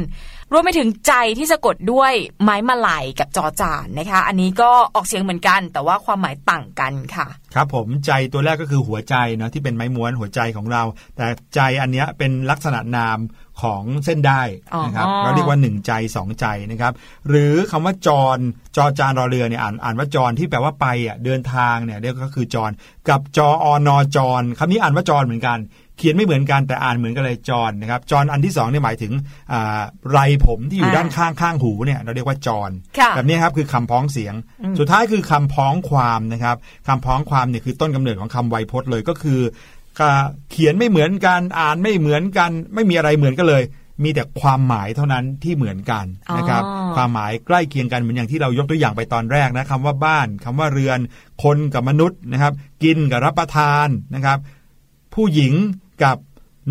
[0.53, 10.83] รวมไปถึงใจที่สะกดด้วยไม้มาลายกับจอจานนะคะ อันนี้ก็ออกเสียงเหมือนกัน แต่ว่าความหมายต่างกันค่ะ ครับผมใจตัวแรกก็คือหัวใจเนาะที่เป็นไม้ม้วนหัวใจของเรา
[11.15, 11.25] แต่
[11.55, 13.19] ใจอันเนี้ยเป็นลักษณะนาม
[13.61, 14.41] ของเส้นได้
[14.85, 16.93] นะครับอ๋อเราเรียกว่าหนึ่งใจสองใจนะครับ
[17.29, 18.37] หรือคำว่าจร
[18.77, 22.71] จอจานรอเรือเนี่ยอ่านอ่านว่าจรที่แปลว่าไปอะเดินทางเนี่ยเรียกก็คือจร
[23.09, 25.59] กับจออนอจรคำนี้อ่านว่าจรเหมือนกัน
[25.97, 29.13] เขียนไม่เหมือนกันแต่อ่านเหมือนกันเลยจรนะครับจรอันที่สองเนี่ยหมายถึง
[29.51, 29.81] อ่า
[30.11, 34.33] ไรผมที่อยู่อ่าด้านข้างข้างหูเนี่ยเราเรียกว่าจรค่ะแบบนี้ครับคือคำพ้องเสียง
[34.79, 36.55] สุดท้ายคือคำพ้องความนะครับ
[36.87, 39.39] คำพ้องความเนี่ยคือต้นกำเนิดของคำไวยพจน์เลยก็คือ
[40.01, 43.65] อ่าเขียนไม่เหมือนกันอ่านไม่เหมือนกัน ไม่มีอะไรเหมือนกันเลย
[44.03, 46.05] มีแต่ความหมายเท่านั้นที่เหมือนกัน
[46.37, 50.99] นะครับอ๋อความหมายใกล้เคียงกันเหมือนอย่างที่เรายกตัวอย่างไปตอนแรกนะคำว่าบ้านคำว่าเรือน
[51.43, 54.37] คนกับมนุษย์นะครับ กินกับรับประทานนะครับ
[55.13, 55.53] ผู้หญิง
[56.03, 56.17] กับ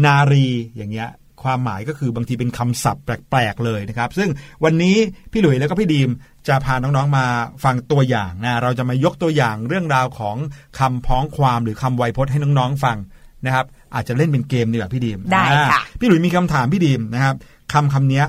[0.05, 1.11] นารีอย่างเงี้ย
[1.43, 4.29] ความหมายก็คือบางทีเป็นคำศัพท์แปลกๆเลยนะครับ ซึ่ง
[4.65, 4.97] วันนี้
[5.33, 6.11] พี่หลุยแล้วก็พี่ดีม
[6.49, 7.27] จะพาน้องๆมา
[7.65, 10.37] ฟังตัวอย่างนะเราจะมายกตัวอย่างเรื่องราวของ
[10.79, 12.97] คำพ้องความหรือคำไวยพจน์ให้น้องๆฟัง
[13.45, 17.35] นะครับ อาจจะเล่นเป็นเกมดีกว่าพี่ดีมได้ค่ะอ่าพี่หลุยมีคำถามพี่ดีมนะครับ
[17.73, 18.27] คำคำเนี้ย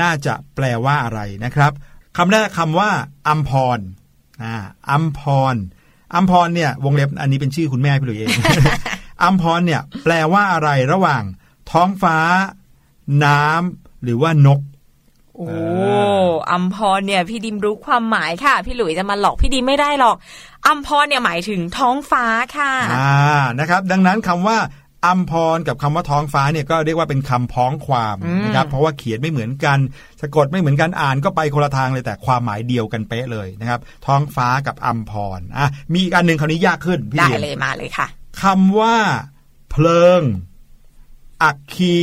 [0.00, 1.72] น่าจะแปลว่าอะไรนะครับ
[2.16, 2.90] คำแรกคำว่า
[3.28, 3.78] อัมพร
[4.42, 4.54] อ่า
[4.90, 5.20] อัมพ
[5.54, 5.56] ร
[6.14, 8.28] อัมพรเนี่ยวงเล็บอันนี้เป็นชื่อคุณแม่พี่หลุยเอง
[9.24, 11.22] อัมพรเนี่ย แปลว่าอะไรระหว่าง
[11.70, 12.16] ท้องฟ้า
[13.24, 14.60] น้ำหรือว่านก
[15.36, 15.52] โอ้เอ
[16.50, 20.16] อัมพรเนี่ย พี่ดิมรู้ความหมายค่ะ พี่หลุยจะมาหลอกพี่ดิมไม่ได้หรอก
[20.66, 22.24] อัมพรเนี่ยหมายถึงท้องฟ้า
[22.56, 24.58] ค่ะ อ่านะครับ ดังนั้นคำว่า
[25.06, 29.78] อัมพรกับคำว่าท้องฟ้าเนี่ยก็เรียกว่าเป็นคำพ้องความอืมนะครับเพราะว่าเขียนไม่เหมือนกัน
[30.20, 38.06] สะกดไม่เหมือนกันอ่านก็ไปคนละทางเลยแต่ความหมายเดียวกันเป๊ะเลยนะครับ ท้องฟ้ากับอัมพรอะมีอีกอันหนึ่งคราวนี้ยากขึ้นพี่ได้ดีมเลยมาเลยค่ะ
[38.40, 38.96] คำว่า
[39.70, 40.22] เพลิง
[41.42, 41.98] อักคี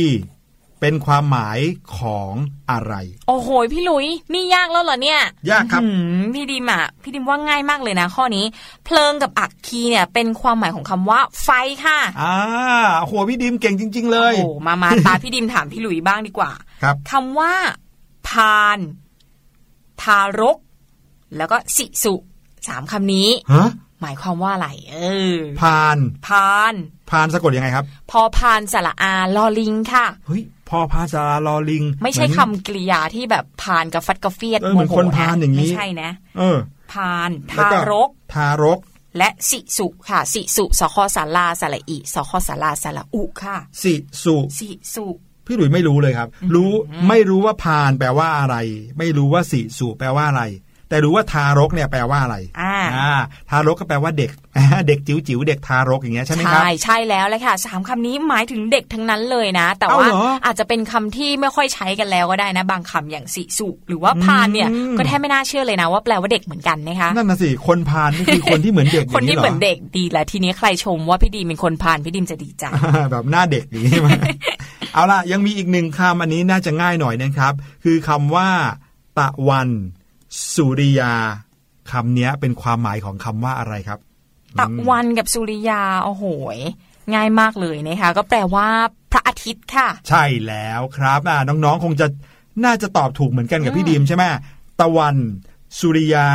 [0.80, 1.58] เป็นความหมาย
[1.96, 2.32] ของ
[2.70, 2.94] อะไร
[3.28, 5.20] โอ้โห พี่หลุย นี่ยากแล้วเหรอเนี่ย
[5.50, 8.44] ยากครับอื้อหือพี่ดิมอะพี่ดิมว่าง่ายมากเลยนะ ข้อนี้
[8.84, 11.48] เพลิงกับอักคีเนี่ย เป็นความหมายของคำว่าไฟ
[11.84, 12.34] ค่ะอ่า
[13.00, 16.52] โหพี่ดิมเก่งจริง ๆ เลยโอ้โหมามาตาพี่ดิมถามพี่หลุยบ้างดีกว่า
[16.82, 17.52] ครับคำว่า
[18.28, 18.78] พาน
[20.02, 20.58] ทารก
[21.36, 22.14] แล้วก็สิสุ
[22.68, 23.68] สามคำนี้ฮะ
[24.00, 24.98] หมายความว่าอะไร เอ
[25.34, 26.74] อ พาน พาน
[27.10, 36.58] พานสะกดยังไงครับ พอพานสระอาลอลิงค่ะ เฮ้ย พอพานสาราลอลิง ไม่ใช่เหอนคำกริยาที่แบบพานกับฟัดกระเฟียดเออเหมือนโโคนพาลอย่างนี้ ไม่ใช่นะ เออ
[36.92, 38.78] พานแล้วทาก็รก ทารก
[39.18, 43.94] และสิสุค่ะ สิสุสคอสาราสระอิสคอสาราสระอุค่ะ สิ
[44.24, 45.06] สุ สิสุ
[45.46, 46.70] พี่หลุยไม่รู้เลยครับ รู้
[47.08, 48.56] ไม่รู้ว่าพานแปลว่าอะไร
[48.98, 50.42] ไม่รู้ว่าสิสุแปลว่าอะไร
[50.90, 52.74] แต่รู้ว่าทารกเนี่ยแปลว่าอะไรอ่า
[53.50, 54.30] ทารกก็แปลว่าเด็ก
[54.88, 74.08] เด็กจิ๋วจิ๋วๆเด็กทารกอย่างเงี้ยใช่ไหมครับ ใช่ใช่แล้วเลยค่ะสามคำนี้หมายถึงเด็กทั้งนั้นเลยนะ แต่เอาว่าเหรออาจจะเป็นคำที่ไม่ค่อยใช้กันแล้วก็ได้นะ บางคำอย่างสิสุหรือว่าพานเนี่ยอืมก็แทบไม่น่าเชื่อเลยนะ ว่าแปลว่าเด็กเหมือนกันนะคะนั่นน่ะสิคนพานนี่คือคนที่เหมือนเด็กคนที่เหมือนย่างเด็กดีแหละทีนี้ใครชมว่าพี่ดีมเป็นคนพานพี่ดีมจะดีใจเหรอแบบหน้าเด็กอย่างนี้ใช่ไหม
[74.94, 77.52] เอาล่ะยังมีอีกหนึ่งคำอันนี้น่าจะง่ายหน่อยนะครับ
[77.84, 78.48] คือคำว่า
[79.18, 79.68] ตะวัน
[80.54, 81.14] สุริยา
[81.90, 83.98] คำเนี้ยเป็นความหมายของคำว่าอะไรครับ
[84.58, 86.24] ตะวันกับสุริยาโอ้โห
[86.56, 86.58] ย
[87.14, 88.68] ง่ายมากเลยนะคะ ก็แปลว่า
[89.12, 92.06] พระอาทิตย์ค่ะ ใช่แล้วครับอ่าน้องๆคงจะ
[92.64, 94.24] น่าจะตอบถูกเหมือนกันกับพี่ดีมใช่ไหม
[94.80, 95.16] ตะวัน
[95.78, 96.26] สุริยา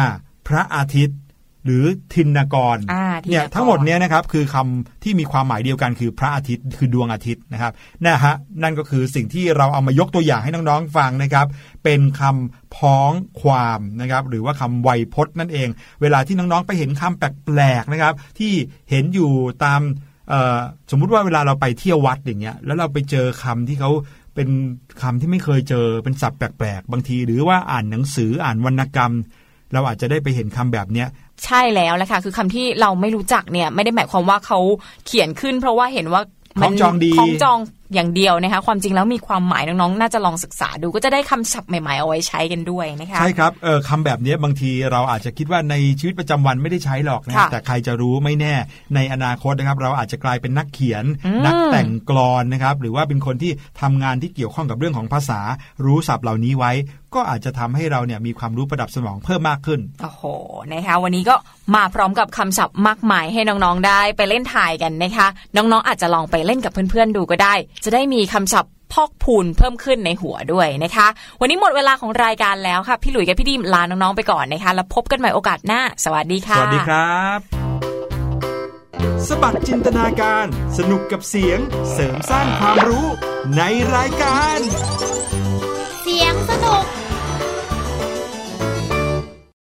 [0.48, 1.20] พระอาทิตย์
[1.66, 7.72] หรือทินกรอ่าทินกรเนี่ยทั้งหมดเนี้ยนะครับคือคำที่มีความหมายเดียวกันคือพระอาทิตย์คือดวงอาทิตย์นะครับ
[8.06, 11.48] นะฮะนั่นก็คือสิ่งที่เราเอามายกตัวอย่างให้น้องๆฟังนะครับ
[11.84, 13.12] เป็นคำพ้อง
[13.42, 15.68] ความนะครับหรือว่าคำไวยพจน์นั่นเอง
[16.02, 18.52] เวลาที่น้องๆไปเห็นคำแปลกๆนะครับ ที่
[18.90, 19.32] เห็นอยู่
[19.64, 19.82] ตาม
[20.30, 20.60] เอ่อ
[20.92, 23.92] สมมุติว่าเวลาเราไปเที่ยววัดอย่างเงี้ยแล้วเราไปเจอคำที่เขา
[24.36, 24.50] เป็น
[25.02, 29.14] คำที่ไม่เคยเจอเป็นศัพท์แปลกๆ บางที หรือว่าอ่านหนังสืออ่านวรรณกรรม
[29.74, 31.08] เราอาจจะได้ไปเห็นคำแบบเนี้ย
[31.46, 34.60] ใช่แล้วแหละค่ะ คือคำที่เราไม่รู้จักเนี่ย ไม่ได้หมายความว่าเขา
[35.06, 36.22] เขียนขึ้น เพราะว่าเห็นว่า
[36.62, 37.60] ของจองดีของจอง
[37.94, 48.56] อย่างเดียวนะคะความจริงแล้วมีความหมายน้องๆ น่าจะลองศึกษาดูก็จะได้คำศัพท์ใหม่ๆ เอาไว้ใช้กันด้วยนะคะใช่ครับเออคำแบบนี้บางทีเราอาจจะคิดว่าในชีวิตประจำวันไม่ได้ใช้หรอกนะค่ะแต่ใครจะรู้ไม่แน่
[48.96, 55.40] ในอนาคตนะครับ เราอาจจะกลายเป็นนักเขียนอืมนักแต่งกลอนนะครับหรือว่าเป็นคนที่ทำงานที่เกี่ยวข้องกับเรื่องของภาษา
[55.86, 56.72] รู้ศัพท์เหล่านี้ไว้
[57.16, 60.24] ก็อาจจะทำให้เราเนี่ยมีความรู้ประดับสมองเพิ่มมากขึ้น โอ้โห
[60.74, 61.36] นะคะวันนี้ก็
[61.76, 71.08] มาพร้อมกับคำศัพท์มากมายให้น้องๆได้ไปเล่นถ่ายกันนะคะ น้องๆ อาจจะลองไปเล่นกับเพื่อนๆดูก็ได้จะได้มีคำศัพท์พอกพูนเพิ่มขึ้นในหัวด้วยนะคะ
[71.42, 77.40] วันนี้หมดเวลาของรายการแล้วค่ะ พี่หลุยกับพี่ดีมลาน้องๆไปก่อนนะคะ แล้วพบกันใหม่โอกาสหน้า สวัสดีค่ะ สวัสดีครับ
[79.28, 80.46] สบัดจินตนาการ
[80.78, 81.60] สนุกกับเสียง
[81.92, 83.08] เสริมสร้างความรู้
[83.58, 83.62] ใน
[83.96, 84.60] รายการ